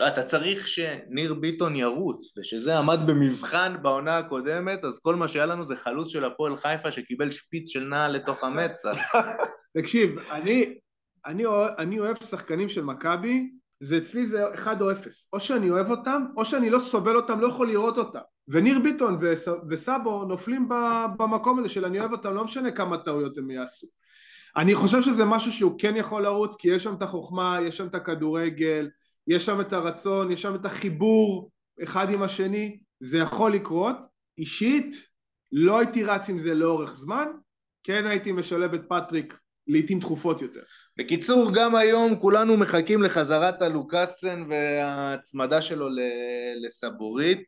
[0.00, 5.46] לא, אתה צריך שניר ביטון ירוץ, ושזה עמד במבחן בעונה הקודמת, אז כל מה שהיה
[5.46, 8.96] לנו זה חלוץ של הפועל חיפה שקיבל שפיץ של נעל לתוך המצח.
[9.78, 10.78] תקשיב, אני,
[11.26, 11.44] אני,
[11.78, 13.50] אני אוהב שחקנים של מכבי,
[13.80, 15.28] זה אצלי זה אחד או אפס.
[15.32, 18.18] או שאני אוהב אותם, או שאני לא סובל אותם, לא יכול לראות אותם.
[18.48, 19.18] וניר ביטון
[19.70, 20.68] וסאבו נופלים
[21.18, 23.86] במקום הזה של אני אוהב אותם, לא משנה כמה טעויות הם יעשו.
[24.56, 27.86] אני חושב שזה משהו שהוא כן יכול לרוץ, כי יש שם את החוכמה, יש שם
[27.86, 28.88] את הכדורגל,
[29.26, 31.50] יש שם את הרצון, יש שם את החיבור
[31.82, 33.96] אחד עם השני, זה יכול לקרות.
[34.38, 34.94] אישית,
[35.52, 37.26] לא הייתי רץ עם זה לאורך זמן,
[37.82, 40.62] כן הייתי משלב את פטריק לעיתים תכופות יותר.
[40.98, 45.88] בקיצור, גם היום כולנו מחכים לחזרת הלוקאסן וההצמדה שלו
[46.64, 47.46] לסבורית.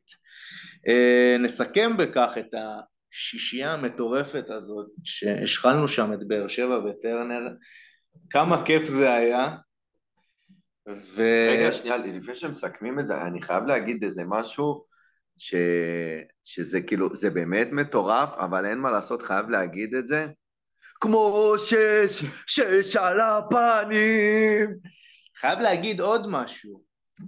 [0.89, 7.49] אה, נסכם בכך את השישייה המטורפת הזאת שהשחלנו שם את באר שבע וטרנר.
[8.31, 9.57] כמה כיף זה היה.
[10.89, 11.23] ו...
[11.51, 14.85] רגע, שנייה, לפני שמסכמים את זה, אני חייב להגיד איזה משהו
[15.39, 15.55] ש...
[16.43, 20.27] שזה כאילו, זה באמת מטורף, אבל אין מה לעשות, חייב להגיד את זה.
[21.01, 24.71] כמו שש, שש על הפנים.
[25.37, 26.83] חייב להגיד עוד משהו.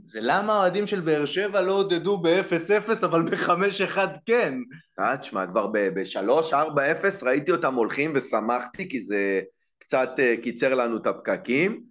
[0.04, 4.54] זה למה האוהדים של באר שבע לא עודדו ב-0-0 אבל ב-5-1 כן.
[5.00, 9.40] אה, תשמע, כבר ב-3-4-0 ראיתי אותם הולכים ושמחתי כי זה
[9.78, 11.82] קצת אה, קיצר לנו את הפקקים,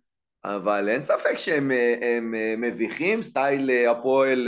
[0.45, 4.47] אבל אין ספק שהם הם, הם אה, מביכים, סטייל אה, הפועל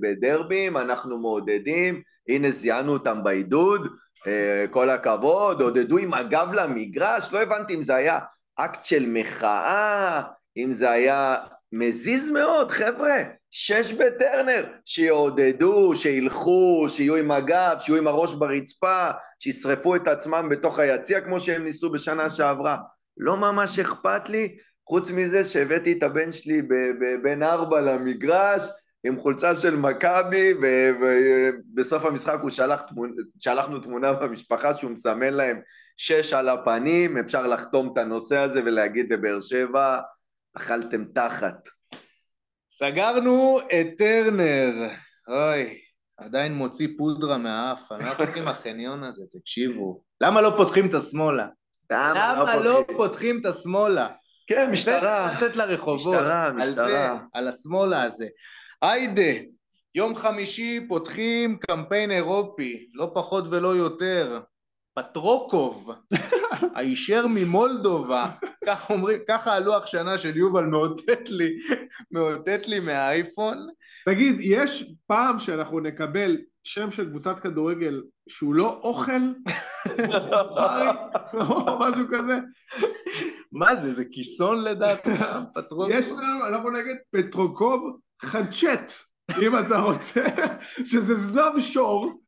[0.00, 3.88] בדרבים, אנחנו מעודדים, הנה זיהנו אותם בעידוד,
[4.70, 8.18] כל הכבוד, עודדו עם הגב למגרש, לא הבנתי אם זה היה
[8.56, 10.22] אקט של מחאה,
[10.56, 11.36] אם זה היה
[11.72, 13.16] מזיז מאוד, חבר'ה,
[13.50, 19.08] שש בטרנר, שיעודדו, שילכו, שיהיו עם הגב, שיהיו עם הראש ברצפה,
[19.38, 22.76] שישרפו את עצמם בתוך היציע כמו שהם ניסו בשנה שעברה.
[23.16, 24.56] לא ממש אכפת לי,
[24.88, 26.62] חוץ מזה שהבאתי את הבן שלי
[27.22, 28.62] בן ארבע למגרש,
[29.04, 30.54] עם חולצה של מכבי,
[31.00, 35.60] ובסוף המשחק הוא שלח תמונה, שלחנו תמונה במשפחה שהוא מסמן להם
[35.96, 39.98] שש על הפנים, אפשר לחתום את הנושא הזה ולהגיד לבאר שבע,
[40.56, 41.68] אכלתם תחת.
[42.70, 44.72] סגרנו את טרנר.
[45.28, 45.80] אוי,
[46.16, 50.02] עדיין מוציא פודרה מהאף, אני לא פותחים החניון הזה, תקשיבו.
[50.20, 51.46] למה לא פותחים את השמאלה?
[51.90, 54.08] למה לא, לא פותחים את השמאלה?
[54.46, 55.32] כן, משטרה.
[55.36, 56.14] לצאת לרחובות.
[56.14, 56.84] משטרה, משטרה.
[56.84, 58.26] על זה, על השמאלה הזה.
[58.82, 59.32] היידה,
[59.94, 64.40] יום חמישי פותחים קמפיין אירופי, לא פחות ולא יותר.
[64.94, 65.90] פטרוקוב,
[66.74, 68.28] הישר ממולדובה,
[68.66, 71.58] ככה אומרים, ככה הלוח שנה של יובל מאותת לי,
[72.10, 73.68] מאותת לי מהאייפון.
[74.06, 79.12] תגיד, יש פעם שאנחנו נקבל שם של קבוצת כדורגל שהוא לא אוכל?
[81.34, 82.38] או משהו כזה?
[83.52, 85.26] מה זה, זה כיסון לדעתך?
[85.54, 85.90] פטרוקוב?
[85.90, 88.92] יש לנו, אנחנו נגיד פטרוקוב חנצ'ט.
[89.42, 90.24] אם אתה רוצה,
[90.84, 92.20] שזה זנב שור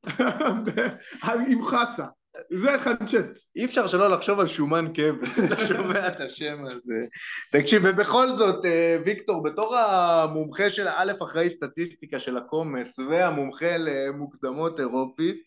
[1.48, 2.06] עם חסה.
[2.52, 3.26] זה חנצ'ט.
[3.56, 7.06] אי אפשר שלא לחשוב על שומן כבש, אתה שומע את השם הזה.
[7.52, 14.80] תקשיב, ובכל זאת, אה, ויקטור, בתור המומחה של א' אחראי סטטיסטיקה של הקומץ והמומחה למוקדמות
[14.80, 15.42] אירופית,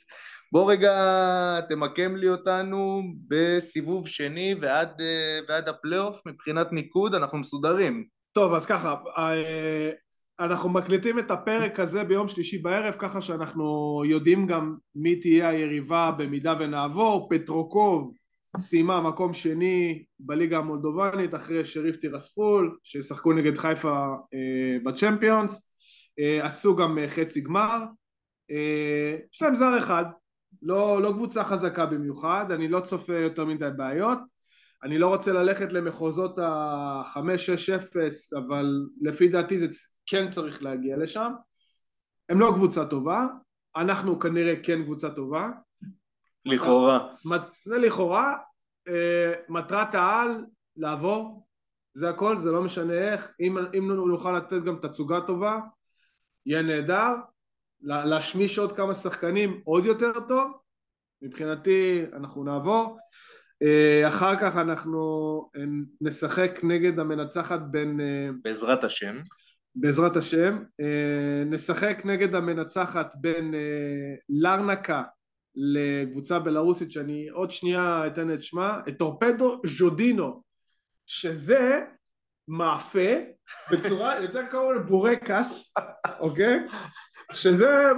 [0.52, 8.06] בוא רגע תמקם לי אותנו בסיבוב שני ועד, אה, ועד הפלייאוף מבחינת ניקוד, אנחנו מסודרים.
[8.34, 9.92] טוב, אז ככה, אה,
[10.40, 16.12] אנחנו מקליטים את הפרק הזה ביום שלישי בערב ככה שאנחנו יודעים גם מי תהיה היריבה
[16.18, 17.30] במידה ונעבור.
[17.30, 18.14] פטרוקוב
[18.58, 25.62] סיימה מקום שני בליגה המולדובנית אחרי שריף טירספול ששחקו נגד חיפה אה, בצ'מפיונס.
[26.20, 27.84] אה, עשו גם אה, חצי גמר.
[28.52, 30.06] אה, יש להם זר אחד
[30.62, 34.20] לא, לא קבוצה חזקה במיוחד אני לא צופה יותר מדי בעיות
[34.84, 38.66] אני לא רוצה ללכת למחוזות ה-5-6-0 אבל
[39.02, 39.68] לפי דעתי זה
[40.06, 41.32] כן צריך להגיע לשם.
[42.30, 43.28] הם לא קבוצה טובה,
[43.76, 45.50] אנחנו כנראה כן קבוצה טובה.
[46.46, 47.16] לכאורה.
[47.66, 48.38] זה לכאורה.
[48.88, 50.46] אה, מטרת העל
[50.78, 51.48] לעבור,
[51.94, 53.32] זה הכל, זה לא משנה איך.
[53.40, 55.60] אם, אם נוכל לתת גם תצוגה טובה,
[56.46, 57.14] יהיה נהדר.
[57.82, 60.52] להשמיש עוד כמה שחקנים עוד יותר טוב.
[61.22, 62.98] מבחינתי אנחנו נעבור.
[63.64, 65.02] אה, אחר כך אנחנו
[65.56, 65.62] אה,
[66.02, 68.00] נשחק נגד המנצחת בין...
[68.44, 69.16] בעזרת השם.
[69.76, 70.64] בעזרת השם.
[70.82, 75.04] אה, נשחק נגד המנצחת בין אה, לרנקה
[75.56, 80.44] לקבוצה בלרוסית שאני עוד שנייה אתן את שמה, את טורפדו ז'ודינו,
[81.06, 81.82] שזה
[82.48, 83.10] מאפה
[83.72, 85.74] בצורה יותר קרוב לבורקס,
[86.20, 86.60] אוקיי?
[87.32, 87.92] שזה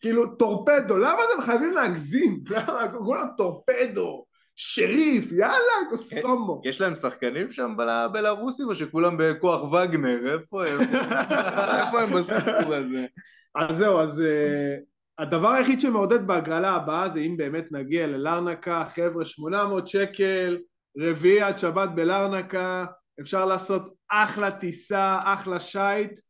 [0.00, 2.40] כאילו טורפדו, למה אתם חייבים להגזים?
[2.50, 4.24] למה כולם טורפדו,
[4.62, 6.60] שריף, יאללה, קוסומו.
[6.64, 10.32] יש להם שחקנים שם בל- בלרוסים או שכולם בכוח וגנר?
[10.32, 10.80] איפה הם?
[11.80, 13.06] איפה הם בסיפור הזה?
[13.54, 14.76] אז זהו, אז אה,
[15.18, 20.58] הדבר היחיד שמעודד בהגרלה הבאה זה אם באמת נגיע ללרנקה, חבר'ה, 800 שקל,
[20.98, 22.84] רביעי עד שבת בלרנקה,
[23.20, 26.20] אפשר לעשות אחלה טיסה, אחלה שייט,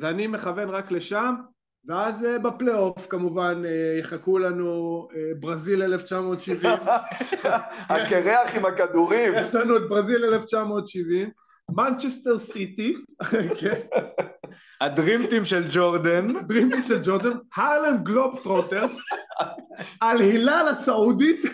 [0.00, 1.34] ואני מכוון רק לשם,
[1.88, 6.70] ואז אה, בפלייאוף כמובן אה, יחכו לנו אה, ברזיל 1970,
[7.90, 9.32] הקרח עם הכדורים.
[9.36, 11.30] יש לנו את ברזיל 1970,
[11.70, 12.96] מנצ'סטר סיטי,
[13.60, 13.80] כן,
[14.80, 16.46] ה dream team של ג'ורדן.
[16.46, 18.98] dream team של ג'ורדן, הרלם גלוב טרוטרס,
[20.00, 21.44] על הילל הסעודית,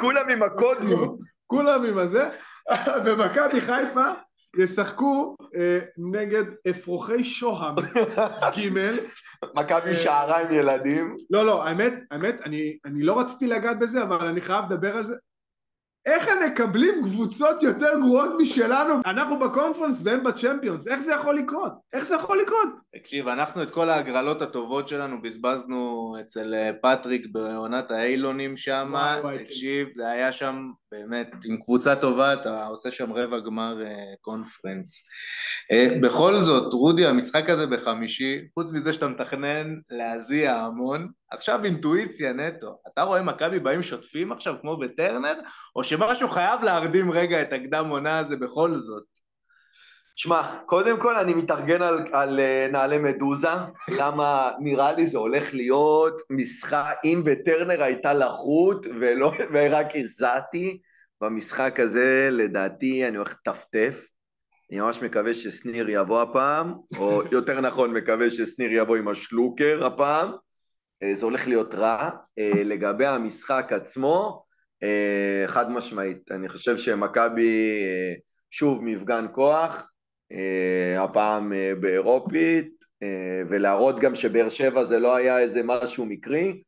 [0.00, 0.98] כולם עם הקודים.
[1.46, 2.28] כולם עם הזה,
[3.04, 4.10] ומכבי חיפה
[4.58, 7.74] ישחקו אה, נגד אפרוחי שוהם
[8.56, 8.78] ג'
[9.54, 11.16] מכבי שערה עם ילדים.
[11.30, 15.06] לא לא האמת האמת אני, אני לא רציתי לגעת בזה אבל אני חייב לדבר על
[15.06, 15.14] זה
[16.06, 21.72] איך הם מקבלים קבוצות יותר גרועות משלנו אנחנו בקונפרנס והם בצ'מפיונס איך זה יכול לקרות?
[21.92, 22.68] איך זה יכול לקרות?
[22.94, 28.94] תקשיב, אנחנו את כל ההגרלות הטובות שלנו בזבזנו אצל אה, פטריק בעונת האיילונים שם.
[29.44, 35.06] תקשיב, זה היה שם באמת, עם קבוצה טובה אתה עושה שם רבע גמר אה, קונפרנס.
[35.72, 42.32] אה, בכל זאת, רודי, המשחק הזה בחמישי, חוץ מזה שאתה מתכנן להזיע המון, עכשיו אינטואיציה
[42.32, 42.78] נטו.
[42.92, 45.34] אתה רואה מכבי באים שוטפים עכשיו כמו בטרנר,
[45.76, 49.04] או שמשהו חייב להרדים רגע את הקדם עונה הזה בכל זאת?
[50.16, 53.48] שמע, קודם כל אני מתארגן על, על אה, נעלי מדוזה,
[53.88, 60.80] למה נראה לי זה הולך להיות משחק, אם בטרנר הייתה לחות ולא, ורק הזעתי,
[61.20, 64.08] במשחק הזה לדעתי אני הולך לטפטף.
[64.70, 70.32] אני ממש מקווה ששניר יבוא הפעם, או יותר נכון מקווה ששניר יבוא עם השלוקר הפעם.
[71.04, 72.10] אה, זה הולך להיות רע.
[72.38, 74.44] אה, לגבי המשחק עצמו,
[74.82, 77.82] אה, חד משמעית, אני חושב שמכבי
[78.50, 79.90] שוב מפגן כוח,
[80.98, 82.70] הפעם באירופית,
[83.48, 86.62] ולהראות גם שבאר שבע זה לא היה איזה משהו מקרי.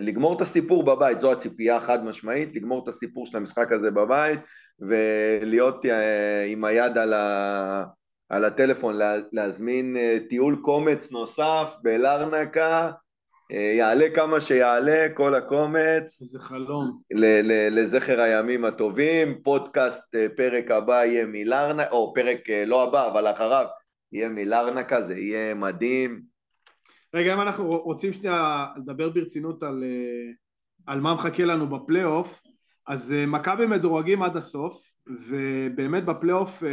[0.00, 4.40] לגמור את הסיפור בבית, זו הציפייה חד משמעית, לגמור את הסיפור של המשחק הזה בבית
[4.80, 5.84] ולהיות
[6.46, 7.84] עם היד על, ה,
[8.28, 9.96] על הטלפון, לה, להזמין
[10.28, 13.05] טיול קומץ נוסף בלרנקה, אה,
[13.50, 17.00] יעלה כמה שיעלה כל הקומץ, איזה חלום
[17.70, 23.30] לזכר הימים הטובים, פודקאסט אה, פרק הבא יהיה מלרנקה, או פרק אה, לא הבא אבל
[23.30, 23.66] אחריו
[24.12, 26.22] יהיה מלרנקה, זה יהיה מדהים.
[27.14, 30.32] רגע אם אנחנו רוצים שנייה לדבר ברצינות על, אה,
[30.86, 32.42] על מה מחכה לנו בפלייאוף
[32.86, 36.68] אז אה, מכבי מדורגים עד הסוף ובאמת בפלייאוף אה,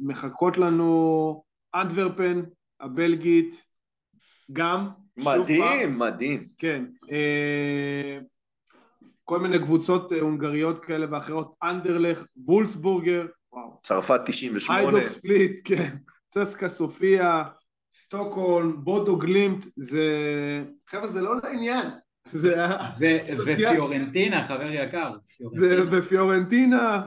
[0.00, 1.42] מחכות לנו
[1.74, 2.42] אנטוורפן
[2.80, 3.64] הבלגית
[4.52, 6.48] גם מדהים, מדהים.
[6.58, 8.18] כן אה,
[9.24, 14.80] כל מיני קבוצות אה, הונגריות כאלה ואחרות אנדרלך, וולסבורגר וואו צרפת 98.
[14.80, 15.96] היידוק ספליט, כן,
[16.28, 17.44] צסקה סופיה,
[17.94, 20.06] סטוקהולם, בודו גלימפט, זה...
[20.88, 21.86] חבר'ה, זה לא לעניין.
[22.28, 22.66] זה...
[23.46, 25.12] ופיורנטינה, חבר יקר.
[25.38, 25.98] זה פיורנטינה.
[25.98, 27.02] בפיורנטינה.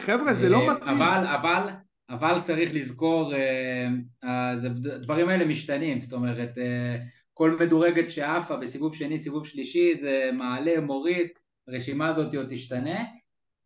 [0.00, 1.02] חבר'ה, זה לא אה, מתאים.
[1.02, 1.68] אבל, אבל,
[2.10, 3.88] אבל צריך לזכור, אה,
[4.84, 6.96] הדברים האלה משתנים, זאת אומרת, אה,
[7.34, 11.26] כל מדורגת שעפה בסיבוב שני, סיבוב שלישי, זה מעלה, מוריד,
[11.68, 13.04] הרשימה הזאת עוד תשתנה,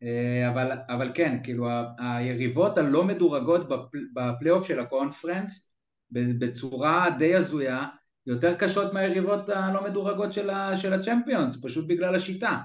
[0.03, 1.69] אה, אבל, אבל כן, כאילו
[1.99, 5.73] היריבות הלא מדורגות בפל- בפלייאוף של הקונפרנס,
[6.11, 7.87] בצורה די הזויה,
[8.27, 12.59] יותר קשות מהיריבות הלא מדורגות של, ה, של הצ'מפיונס, פשוט בגלל השיטה.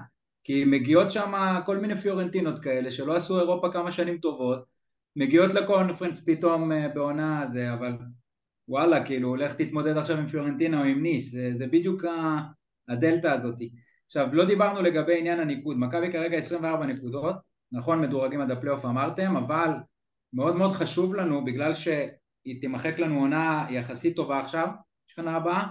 [0.44, 1.32] כי מגיעות שם
[1.66, 4.73] כל מיני פיורנטינות כאלה שלא עשו אירופה כמה שנים טובות,
[5.16, 7.92] מגיעות לקונפרנס פתאום אה, בעונה זה, אבל
[8.68, 12.04] וואלה, כאילו, לך תתמודד עכשיו עם פיורנטינה או עם ניס, זה, זה בדיוק
[12.88, 13.72] הדלתא הזאתי.
[14.06, 17.36] עכשיו, לא דיברנו לגבי עניין הניקוד, מכבי כרגע 24 נקודות,
[17.72, 19.70] נכון, מדורגים עד הפלייאוף אמרתם, אבל
[20.32, 24.68] מאוד מאוד חשוב לנו, בגלל שהיא תימחק לנו עונה יחסית טובה עכשיו,
[25.06, 25.66] שנה הבאה,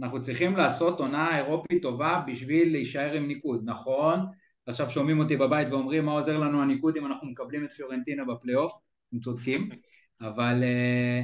[0.00, 4.20] אנחנו צריכים לעשות עונה אירופית טובה בשביל להישאר עם ניקוד, נכון?
[4.66, 8.72] עכשיו שומעים אותי בבית ואומרים מה עוזר לנו הניקוד אם אנחנו מקבלים את פיורנטינה בפלייאוף,
[9.12, 9.68] הם צודקים,
[10.20, 11.22] אבל, אה,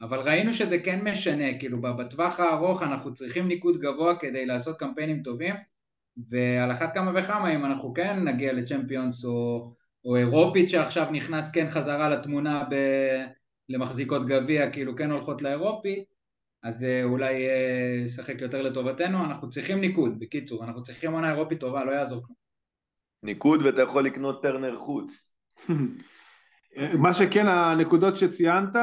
[0.00, 5.22] אבל ראינו שזה כן משנה, כאילו בטווח הארוך אנחנו צריכים ניקוד גבוה כדי לעשות קמפיינים
[5.22, 5.54] טובים,
[6.28, 9.72] ועל אחת כמה וכמה אם אנחנו כן נגיע לצ'מפיונס או,
[10.04, 12.74] או אירופית שעכשיו נכנס כן חזרה לתמונה ב,
[13.68, 16.04] למחזיקות גביע, כאילו כן הולכות לאירופי,
[16.62, 17.32] אז אה, אולי
[18.04, 22.36] ישחק יותר לטובתנו, אנחנו צריכים ניקוד, בקיצור, אנחנו צריכים עונה אירופית טובה, לא יעזור כלום.
[23.22, 25.34] ניקוד ואתה יכול לקנות טרנר חוץ.
[26.98, 28.76] מה שכן, הנקודות שציינת,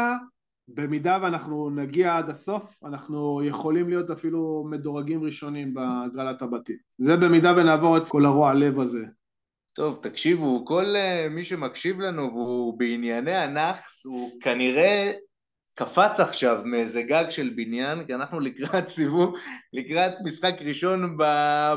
[0.67, 6.77] במידה ואנחנו נגיע עד הסוף, אנחנו יכולים להיות אפילו מדורגים ראשונים בהגרלת הבתים.
[6.97, 9.05] זה במידה ונעבור את כל הרוע לב הזה.
[9.73, 15.11] טוב, תקשיבו, כל uh, מי שמקשיב לנו והוא בענייני הנאחס, הוא כנראה
[15.75, 19.35] קפץ עכשיו מאיזה גג של בניין, כי אנחנו לקראת סיבוב,
[19.73, 21.17] לקראת משחק ראשון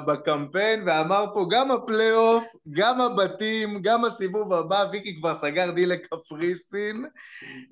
[0.06, 7.04] בקמפיין, ואמר פה גם הפלייאוף, גם הבתים, גם הסיבוב הבא, ויקי כבר סגר דיל לקפריסין,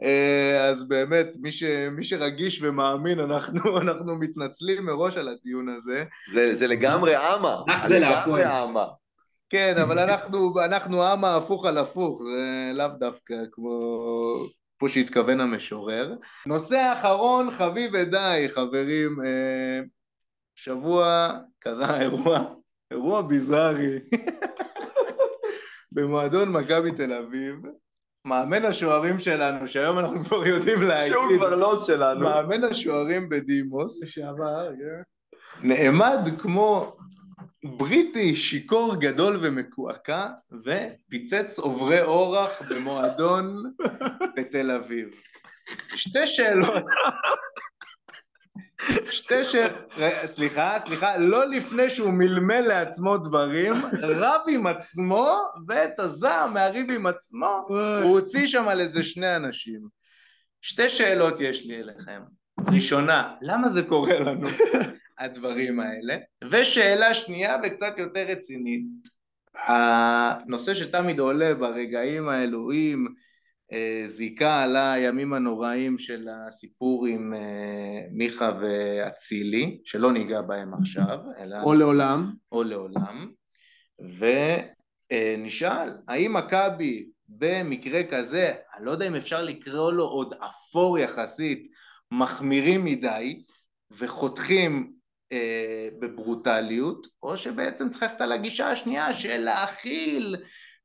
[0.02, 1.62] אה, אז באמת, מי, ש,
[1.92, 6.04] מי שרגיש ומאמין, אנחנו, אנחנו מתנצלים מראש על הדיון הזה.
[6.32, 7.56] זה, זה לגמרי אמה,
[7.86, 8.86] זה לגמרי אמה.
[9.50, 13.78] כן, אבל אנחנו, אנחנו אמה הפוך על הפוך, זה לאו דווקא כמו...
[14.82, 16.14] כמו שהתכוון המשורר.
[16.46, 19.16] נושא אחרון, חביב ודי, חברים.
[19.24, 19.80] אה,
[20.54, 22.54] שבוע קרה אירוע,
[22.90, 23.98] אירוע ביזארי
[25.92, 27.54] במועדון מכבי תל אביב.
[28.24, 31.12] מאמן השוערים שלנו, שהיום אנחנו כבר יודעים להגיד...
[31.12, 32.20] שהוא כבר לא שלנו.
[32.20, 34.02] מאמן השוערים בדימוס.
[34.02, 35.68] לשעבר, כן.
[35.68, 36.96] נעמד כמו
[37.64, 40.26] בריטי שיכור גדול ומקועקע
[40.64, 43.62] ופיצץ עוברי אורח במועדון
[44.36, 45.08] בתל אביב.
[45.94, 46.84] שתי שאלות.
[49.10, 49.74] שתי שאלות,
[50.26, 55.38] סליחה, סליחה, לא לפני שהוא מלמל לעצמו דברים, רב עם עצמו
[55.68, 57.64] ואת הזעם מהריב עם עצמו,
[58.02, 59.80] הוא הוציא שם על איזה שני אנשים.
[60.62, 62.22] שתי שאלות יש לי אליכם.
[62.72, 64.48] ראשונה, למה זה קורה לנו?
[65.24, 66.16] הדברים האלה.
[66.50, 68.84] ושאלה שנייה וקצת יותר רצינית,
[69.54, 73.14] הנושא שתמיד עולה ברגעים האלוהים,
[73.72, 81.18] אה, זיקה על הימים הנוראים של הסיפור עם אה, מיכה ואצילי, שלא ניגע בהם עכשיו,
[81.38, 81.56] אלא...
[81.64, 82.32] או לעולם.
[82.52, 83.30] או לעולם.
[85.12, 91.70] ונשאל, האם מכבי במקרה כזה, אני לא יודע אם אפשר לקרוא לו עוד אפור יחסית,
[92.10, 93.42] מחמירים מדי,
[93.90, 95.01] וחותכים אה,
[95.98, 100.36] בברוטליות, או שבעצם צריך ללכת על הגישה השנייה של להכיל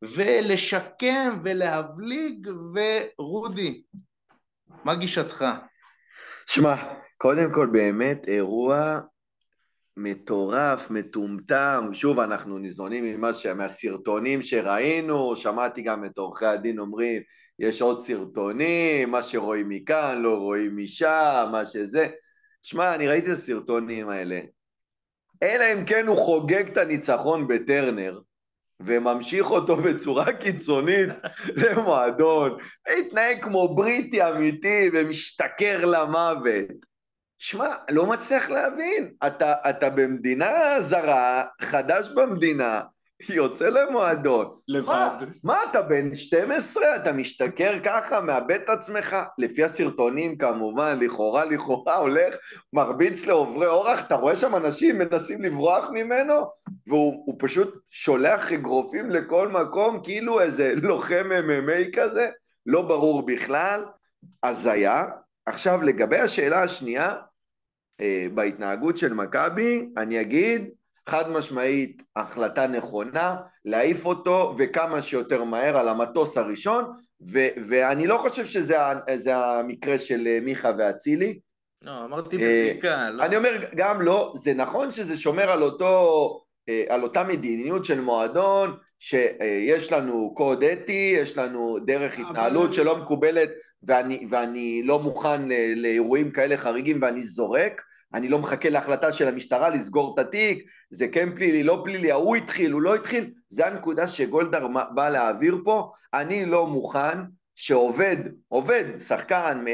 [0.02, 2.48] ולשקם ולהבליג,
[3.20, 3.84] ורודי,
[4.84, 5.46] מה גישתך?
[6.46, 6.76] שמע,
[7.18, 9.00] קודם כל באמת אירוע
[9.98, 13.32] מטורף, מטומטם, שוב אנחנו ניזונים ממה.
[13.56, 17.22] מהסרטונים שראינו, שמעתי גם את עורכי הדין אומרים
[17.60, 22.08] יש עוד סרטונים, מה שרואים מכאן לא רואים משם, מה שזה
[22.68, 24.40] שמע, אני ראיתי את הסרטונים האלה.
[25.44, 28.20] אלא אם כן הוא חוגג את הניצחון בטרנר,
[28.80, 31.10] וממשיך אותו בצורה קיצונית
[31.62, 32.58] למועדון,
[32.88, 36.68] והתנהג כמו בריטי אמיתי ומשתכר למוות.
[37.38, 39.14] שמע, לא מצליח להבין.
[39.28, 42.82] אתה, אתה במדינה זרה, חדש במדינה,
[43.30, 44.60] יוצא למועדון.
[44.68, 44.88] לבד.
[44.88, 46.96] מה, מה אתה בן 12?
[46.96, 49.16] אתה משתכר ככה, מאבד את עצמך?
[49.38, 52.36] לפי הסרטונים כמובן, לכאורה לכאורה הולך,
[52.74, 56.34] מרביץ לעוברי אורח, אתה רואה שם אנשים מנסים לברוח ממנו,
[56.88, 62.30] והוא פשוט שולח אגרופים לכל מקום, כאילו איזה לוחם MMA כזה,
[62.66, 63.86] לא ברור בכלל,
[64.44, 65.06] הזיה.
[65.46, 67.16] עכשיו לגבי השאלה השנייה,
[68.02, 70.70] אה, בהתנהגות של מכבי, אני אגיד,
[71.08, 73.36] חד משמעית החלטה נכונה,
[73.66, 76.86] להעיף אותו וכמה שיותר מהר על המטוס הראשון
[77.34, 78.78] ו- ואני לא חושב שזה
[79.36, 81.40] המקרה של אה, מיכה ואצילי.
[81.82, 83.26] לא, אמרתי אה, בזיקה, לא.
[83.26, 88.02] אני אומר גם לא, זה נכון שזה שומר על אותו, אה, על אותה מדיניות של
[88.02, 93.50] מועדון, שיש לנו קוד אתי, יש לנו דרך התנהלות שלא מקובלת
[93.84, 95.42] ואני, ואני לא מוכן
[95.76, 97.82] לאירועים כאלה חריגים ואני זורק
[98.18, 102.36] אני לא מחכה להחלטה של המשטרה לסגור את התיק, זה כן פלילי, לא פלילי, ההוא
[102.36, 107.18] התחיל, הוא לא התחיל, זה הנקודה שגולדהר בא להעביר פה, אני לא מוכן
[107.56, 109.66] שעובד, עובד, שחקן,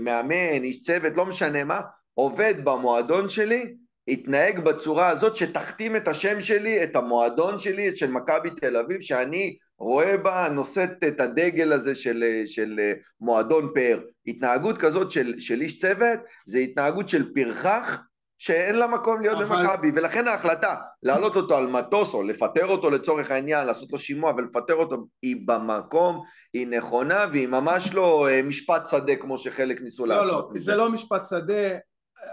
[0.00, 1.80] מאמן, איש צוות, לא משנה מה,
[2.14, 3.74] עובד במועדון שלי,
[4.08, 9.56] יתנהג בצורה הזאת שתכתים את השם שלי, את המועדון שלי, של מכבי תל אביב, שאני
[9.78, 12.80] רואה בה, נושאת את הדגל הזה של, של
[13.20, 14.00] מועדון פאר.
[14.26, 18.02] התנהגות כזאת של, של איש צוות זה התנהגות של פרחח
[18.38, 19.62] שאין לה מקום להיות אבל...
[19.62, 24.32] במכבי, ולכן ההחלטה להעלות אותו על מטוס או לפטר אותו לצורך העניין, לעשות לו שימוע
[24.36, 26.20] ולפטר אותו, היא במקום,
[26.52, 30.32] היא נכונה והיא ממש לא אה, משפט שדה כמו שחלק ניסו לא, לעשות.
[30.32, 31.78] לא, לא, זה לא משפט שדה,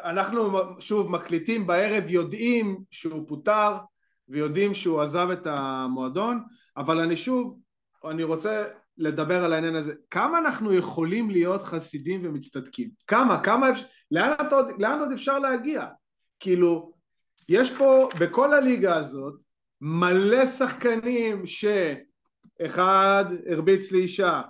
[0.03, 3.77] אנחנו שוב מקליטים בערב, יודעים שהוא פוטר
[4.29, 6.43] ויודעים שהוא עזב את המועדון,
[6.77, 7.59] אבל אני שוב,
[8.09, 8.63] אני רוצה
[8.97, 9.93] לדבר על העניין הזה.
[10.09, 12.89] כמה אנחנו יכולים להיות חסידים ומצטדקים?
[13.07, 13.43] כמה?
[13.43, 13.85] כמה אפשר...
[14.11, 15.85] לאן, עוד, לאן עוד אפשר להגיע?
[16.39, 16.93] כאילו,
[17.49, 19.33] יש פה, בכל הליגה הזאת,
[19.81, 24.41] מלא שחקנים שאחד הרביץ לאישה,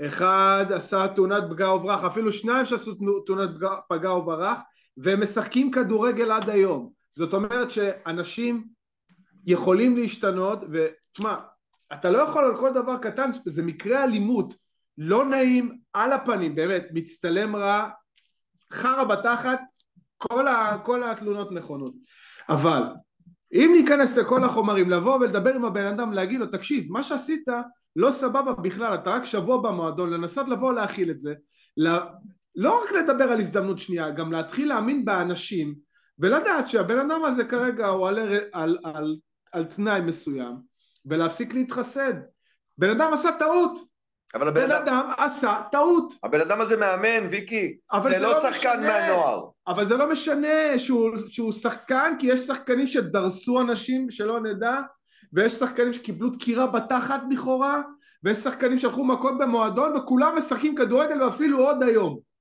[0.00, 2.94] אחד עשה תאונת פגע וברח, אפילו שניים שעשו
[3.26, 3.50] תאונת
[3.88, 4.58] פגע וברח,
[4.96, 6.90] והם משחקים כדורגל עד היום.
[7.12, 8.64] זאת אומרת שאנשים
[9.46, 11.36] יכולים להשתנות, ותשמע,
[11.92, 14.54] אתה לא יכול על כל דבר קטן, זה מקרה אלימות,
[14.98, 17.88] לא נעים, על הפנים, באמת, מצטלם רע,
[18.72, 19.60] חרא בתחת,
[20.18, 21.94] כל, ה, כל התלונות נכונות.
[22.48, 22.82] אבל
[23.52, 27.48] אם ניכנס לכל החומרים, לבוא ולדבר עם הבן אדם, להגיד לו, תקשיב, מה שעשית
[27.96, 31.34] לא סבבה בכלל, אתה רק שבוע במועדון, לנסות לבוא להכיל את זה,
[32.56, 35.74] לא רק לדבר על הזדמנות שנייה, גם להתחיל להאמין באנשים,
[36.18, 38.18] ולדעת שהבן אדם הזה כרגע הוא על,
[38.52, 39.16] על, על,
[39.52, 40.54] על, תנאי מסוים,
[41.06, 42.14] ולהפסיק להתחסד.
[42.78, 43.78] בן אדם עשה טעות.
[44.34, 44.86] אבל הבן בן אדם...
[44.86, 46.12] אדם עשה טעות.
[46.22, 47.76] הבן אדם הזה מאמן, ויקי.
[47.92, 49.00] אבל זה זה לא לא שחקן משנה.
[49.00, 49.44] מהנוער.
[49.66, 54.76] אבל זה לא משנה שהוא, שהוא שחקן, כי יש שחקנים שדרסו אנשים שלא נדע,
[55.32, 57.82] ויש שחקנים שקיבלו דקירה בתחת לכאורה,
[58.24, 62.33] ויש שחקנים שהלכו מכות במועדון, וכולם משחקים כדורגל ואפילו עוד היום.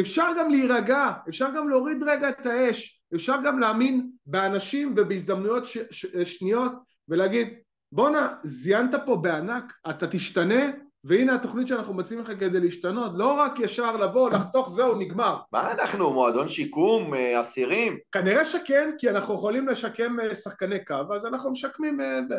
[0.00, 5.78] אפשר גם להירגע, אפשר גם להוריד רגע את האש, אפשר גם להאמין באנשים ובהזדמנויות ש,
[5.90, 6.72] ש, שניות,
[7.08, 7.48] ולהגיד,
[7.92, 10.64] בואנה, זיינת פה בענק, אתה תשתנה,
[11.04, 15.36] והנה התוכנית שאנחנו מציעים לך כדי להשתנות, לא רק ישר לבוא, לחתוך, זהו, נגמר.
[15.52, 17.98] מה אנחנו, מועדון שיקום, אה, אסירים?
[18.12, 22.36] כנראה שכן, כי אנחנו יכולים לשקם אה, שחקני קו, אז אנחנו משקמים אה, זה.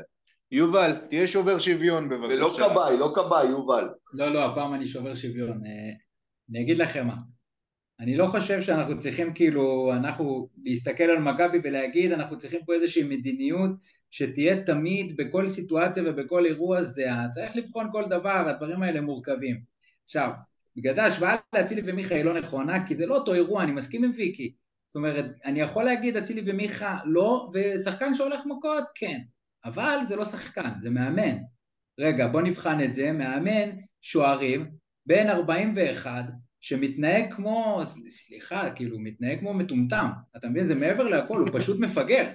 [0.51, 2.35] יובל, תהיה שובר שוויון בבקשה.
[2.35, 3.89] ולא כבאי, לא כבאי, יובל.
[4.13, 5.49] לא, לא, הפעם אני שובר שוויון.
[5.49, 5.93] אה,
[6.49, 7.15] אני אגיד לכם מה,
[7.99, 13.03] אני לא חושב שאנחנו צריכים כאילו, אנחנו להסתכל על מכבי ולהגיד אנחנו צריכים פה איזושהי
[13.03, 13.71] מדיניות
[14.11, 19.61] שתהיה תמיד בכל סיטואציה ובכל אירוע זהה, צריך לבחון כל דבר, הדברים האלה מורכבים.
[20.03, 20.29] עכשיו,
[20.75, 24.03] בגלל זה ההשוואה לאצילי ומיכה היא לא נכונה, כי זה לא אותו אירוע, אני מסכים
[24.03, 24.53] עם ויקי.
[24.87, 29.19] זאת אומרת, אני יכול להגיד אצילי ומיכה לא, ושחקן שהולך מכות כן,
[29.65, 31.37] אבל זה לא שחקן, זה מאמן.
[31.99, 33.69] רגע, בוא נבחן את זה, מאמן
[34.01, 34.71] שוערים,
[35.05, 36.25] בן 41,
[36.61, 40.07] שמתנהג כמו, סליחה, כאילו, מתנהג כמו מטומטם,
[40.37, 40.67] אתה מבין?
[40.67, 42.29] זה מעבר להכל, הוא פשוט מפגר.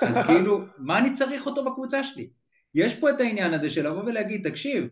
[0.00, 2.28] אז כאילו, מה אני צריך אותו בקבוצה שלי?
[2.74, 4.88] יש פה את העניין הזה של לבוא ולהגיד, תקשיב,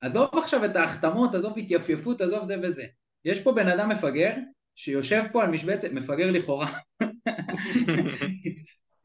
[0.00, 2.84] עזוב עכשיו את ההחתמות, עזוב התייפייפות, עזוב זה וזה.
[3.24, 4.34] יש פה בן אדם מפגר,
[4.74, 6.72] שיושב פה על משבצת, מפגר לכאורה,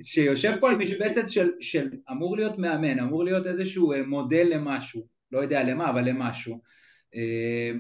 [0.04, 5.08] שיושב פה על משבצת של, של אמור להיות מאמן, אמור להיות איזשהו אה, מודל למשהו,
[5.32, 6.62] לא יודע למה, אבל למשהו.
[7.16, 7.72] אה,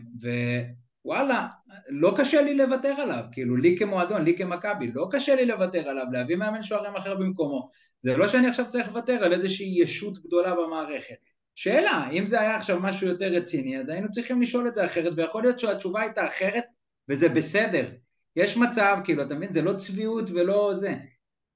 [1.07, 1.47] ווואלה,
[1.89, 6.05] לא קשה לי לוותר עליו, כאילו לי כמועדון, לי כמכבי, לא קשה לי לוותר עליו,
[6.11, 7.69] להביא מאמן שוערים אחר במקומו.
[8.01, 11.15] זה לא שאני עכשיו צריך לוותר על איזושהי ישות גדולה במערכת.
[11.55, 15.13] שאלה, אם זה היה עכשיו משהו יותר רציני, אז היינו צריכים לשאול את זה אחרת,
[15.17, 16.63] ויכול להיות שהתשובה הייתה אחרת,
[17.09, 17.89] וזה בסדר.
[18.35, 20.93] יש מצב, כאילו, אתה מבין, זה לא צביעות ולא זה.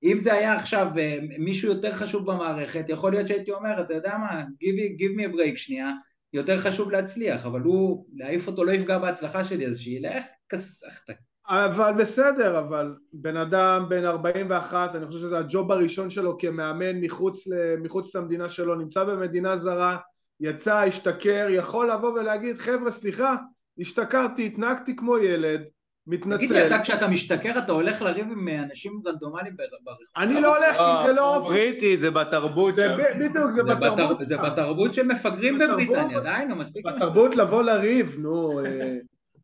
[0.03, 4.17] אם זה היה עכשיו אה, מישהו יותר חשוב במערכת, יכול להיות שהייתי אומר, אתה יודע
[4.17, 5.91] מה, give, give me a break שנייה,
[6.33, 11.15] יותר חשוב להצליח, אבל הוא, להעיף אותו לא יפגע בהצלחה שלי, אז שילך, כסחת.
[11.47, 17.47] אבל בסדר, אבל בן אדם בן 41, אני חושב שזה הג'וב הראשון שלו כמאמן מחוץ,
[17.47, 19.97] ל, מחוץ למדינה שלו, נמצא במדינה זרה,
[20.39, 23.35] יצא, השתכר, יכול לבוא ולהגיד, חבר'ה, סליחה,
[23.79, 25.61] השתכרתי, התנהגתי כמו ילד,
[26.07, 26.37] מתנצל.
[26.37, 30.05] תגיד לי, אתה כשאתה משתכר, אתה הולך לריב עם אנשים רנדומליים ברחוב?
[30.17, 31.39] אני לא הולך, כי זה לא...
[31.47, 33.19] בריטי, זה בתרבות זה שם.
[33.19, 34.17] בדיוק, זה בתרבות.
[34.17, 38.97] בתר- זה בתרבות של מפגרים בבריטניה, די נו, מספיק בתרבות לבוא לריב, נו, אה,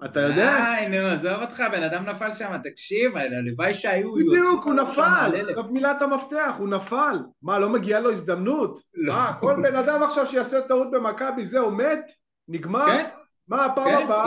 [0.05, 0.75] אתה יודע?
[0.89, 4.13] די, נו, עזוב אותך, בן אדם נפל שם, תקשיב, הלוואי שהיו...
[4.15, 5.31] בדיוק, הוא נפל.
[5.55, 7.19] זאת מילת המפתח, הוא נפל.
[7.41, 8.79] מה, לא מגיעה לו הזדמנות?
[8.95, 9.13] לא.
[9.13, 12.11] מה, כל בן אדם עכשיו שיעשה טעות במכבי, זהו, מת?
[12.47, 12.85] נגמר?
[12.85, 13.05] כן,
[13.47, 14.25] מה, הפעם כן, הבאה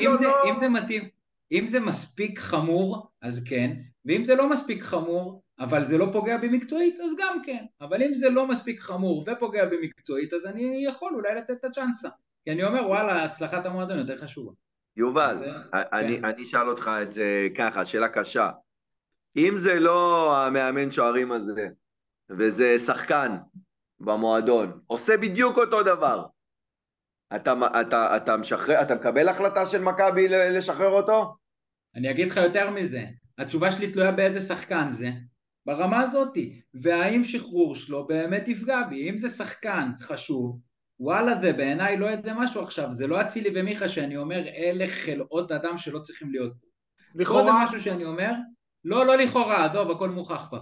[0.00, 0.20] לא...
[0.44, 1.17] אם זה מתאים,
[1.52, 6.36] אם זה מספיק חמור, אז כן, ואם זה לא מספיק חמור, אבל זה לא פוגע
[6.36, 7.64] בי מקצועית, אז גם כן.
[7.80, 11.64] אבל אם זה לא מספיק חמור ופוגע בי מקצועית, אז אני יכול אולי לתת את
[11.64, 12.08] הצ'אנסה.
[12.44, 14.52] כי אני אומר, וואלה, הצלחת המועדון יותר חשובה.
[14.96, 16.24] יובל, זה- אני כן.
[16.24, 18.50] אני אשאל אותך את זה ככה, שאלה קשה.
[19.36, 21.68] אם זה לא המאמן שוערים הזה,
[22.30, 23.36] וזה שחקן
[24.00, 26.26] במועדון, עושה בדיוק אותו דבר,
[27.36, 31.34] אתה, אתה, אתה, משחרר, אתה מקבל החלטה של מכבי לשחרר אותו?
[31.94, 33.04] אני אגיד לך יותר מזה,
[33.38, 35.10] התשובה שלי תלויה באיזה שחקן זה,
[35.66, 40.60] ברמה הזאתי, והאם שחרור שלו באמת יפגע בי, אם זה שחקן חשוב,
[41.00, 45.52] וואלה זה בעיניי לא איזה משהו עכשיו, זה לא אצילי ומיכה שאני אומר אלה חלאות
[45.52, 46.58] אדם שלא צריכים להיות פה.
[46.58, 48.32] פה זה לכאורה, משהו שאני אומר,
[48.84, 50.60] לא, לא לכאורה, עזוב, הכל מוכח כבר.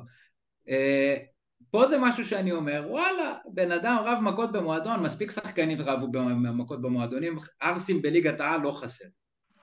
[1.70, 6.06] פה זה משהו שאני אומר, וואלה, בן אדם רב מכות במועדון, מספיק שחקנים רבו
[6.36, 9.04] מכות במועדונים, ערסים בליגת העל לא חסר.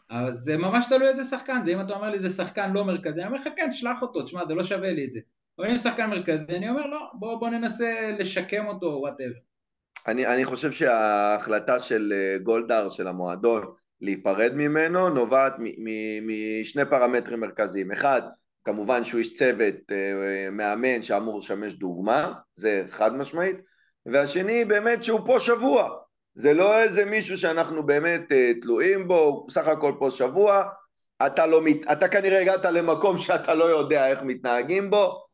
[0.10, 3.20] אז זה ממש תלוי איזה שחקן, זה אם אתה אומר לי זה שחקן לא מרכזי,
[3.20, 5.20] אני אומר לך כן, שלח אותו, תשמע, זה לא שווה לי את זה.
[5.60, 9.40] אבל אם שחקן מרכזי, אני אומר לא, בוא, בוא ננסה לשקם אותו, whatever.
[10.08, 13.64] אני, אני חושב שההחלטה של אה, גולדהר, של המועדון,
[14.02, 15.54] להיפרד ממנו, נובעת
[16.22, 17.92] משני פרמטרים מרכזיים.
[17.92, 18.22] אחד,
[18.66, 23.56] כמובן שהוא איש צוות, אה, מאמן שאמור לשמש דוגמה, זה חד משמעית,
[24.06, 25.90] והשני באמת שהוא פה שבוע,
[26.36, 30.64] זה לא איזה מישהו שאנחנו באמת אה, תלויים בו, הוא בסך הכל פה שבוע,
[31.26, 31.62] אתה, לא,
[31.92, 35.26] אתה כנראה הגעת למקום שאתה לא יודע איך מתנהגים בו,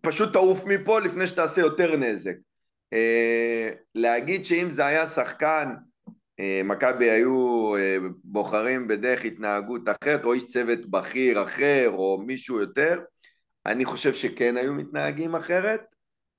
[0.00, 2.34] פשוט תעוף מפה לפני שתעשה יותר נזק.
[2.92, 5.76] אה, להגיד שאם זה היה שחקן, אה,
[6.64, 13.00] מכבי היו אה, בוחרים בדרך התנהגות אחרת, או איש צוות בכיר אחר, או מישהו יותר,
[13.66, 15.80] אני חושב שכן היו מתנהגים אחרת.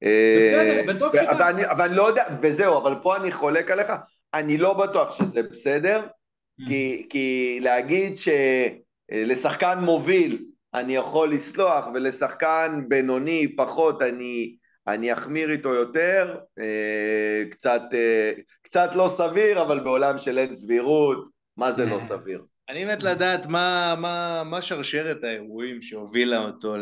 [0.02, 1.72] בסדר, בתוך שיטה.
[1.72, 3.92] אבל לא יודע, וזהו, אבל פה אני חולק עליך,
[4.34, 6.68] אני לא בטוח שזה בסדר, mm.
[6.68, 8.14] כי, כי להגיד
[9.12, 14.56] שלשחקן מוביל אני יכול לסלוח, ולשחקן בינוני פחות אני,
[14.88, 18.32] אני אחמיר איתו יותר, אה, קצת, אה,
[18.62, 21.28] קצת לא סביר, אבל בעולם של אין סבירות,
[21.58, 22.46] מה זה לא סביר?
[22.70, 26.76] אני מת לדעת מה, מה, מה שרשרת האירועים שהובילה אותו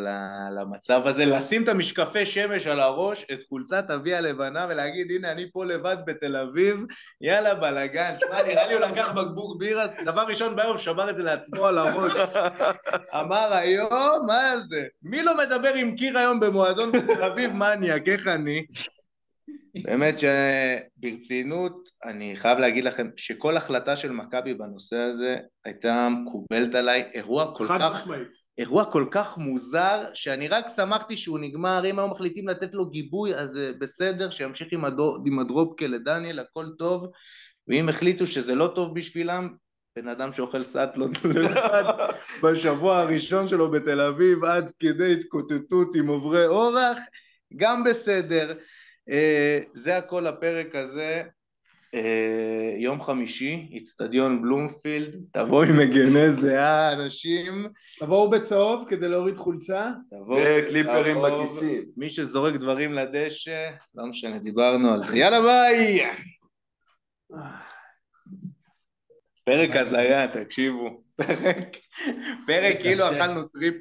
[0.60, 5.52] למצב הזה, לשים את המשקפי שמש על הראש, את חולצת אבי הלבנה ולהגיד הנה אני
[5.52, 6.86] פה לבד בתל אביב,
[7.22, 11.24] יאללה בלאגן, שמע נראה לי הוא לקח בקבוק בירה, דבר ראשון בערב שבר את זה
[11.24, 12.14] לעצמו על הראש,
[13.20, 17.52] אמר היום מה זה, מי לא מדבר עם קיר היום במועדון בתל אביב?
[17.52, 18.66] מניאק, איך אני?
[19.84, 27.04] באמת שברצינות, אני חייב להגיד לכם שכל החלטה של מכבי בנושא הזה הייתה מקובלת עליי,
[27.14, 28.08] אירוע כל כך...
[28.58, 33.36] אירוע כל כך מוזר, שאני רק שמחתי שהוא נגמר, אם היו מחליטים לתת לו גיבוי
[33.36, 37.08] אז בסדר, שימשיך עם, הדו, עם הדרופקה לדניאל, הכל טוב,
[37.68, 39.50] ואם החליטו שזה לא טוב בשבילם,
[39.96, 41.84] בן אדם שאוכל סאטלות לבד
[42.44, 46.98] בשבוע הראשון שלו בתל אביב עד כדי התקוטטות עם עוברי אורח,
[47.58, 48.54] גם בסדר.
[49.10, 51.24] אה, זה הכל הפרק הזה.
[51.96, 57.68] אה, יום חמישי, איצטדיון בלומפילד, תבואו עם מגני זהה אנשים.
[58.00, 59.92] תבואו בצהוב כדי להוריד חולצה.
[60.38, 61.84] וקליפרים בכיסים.
[61.98, 65.18] מי שזורק דברים לדשא, לא משנה, דיברנו על זה.
[65.18, 66.02] יאללה ביי!
[69.46, 71.04] פרק הזיה, תקשיבו.
[71.16, 71.78] פרק,
[72.48, 73.76] פרק כאילו אכלנו טריפ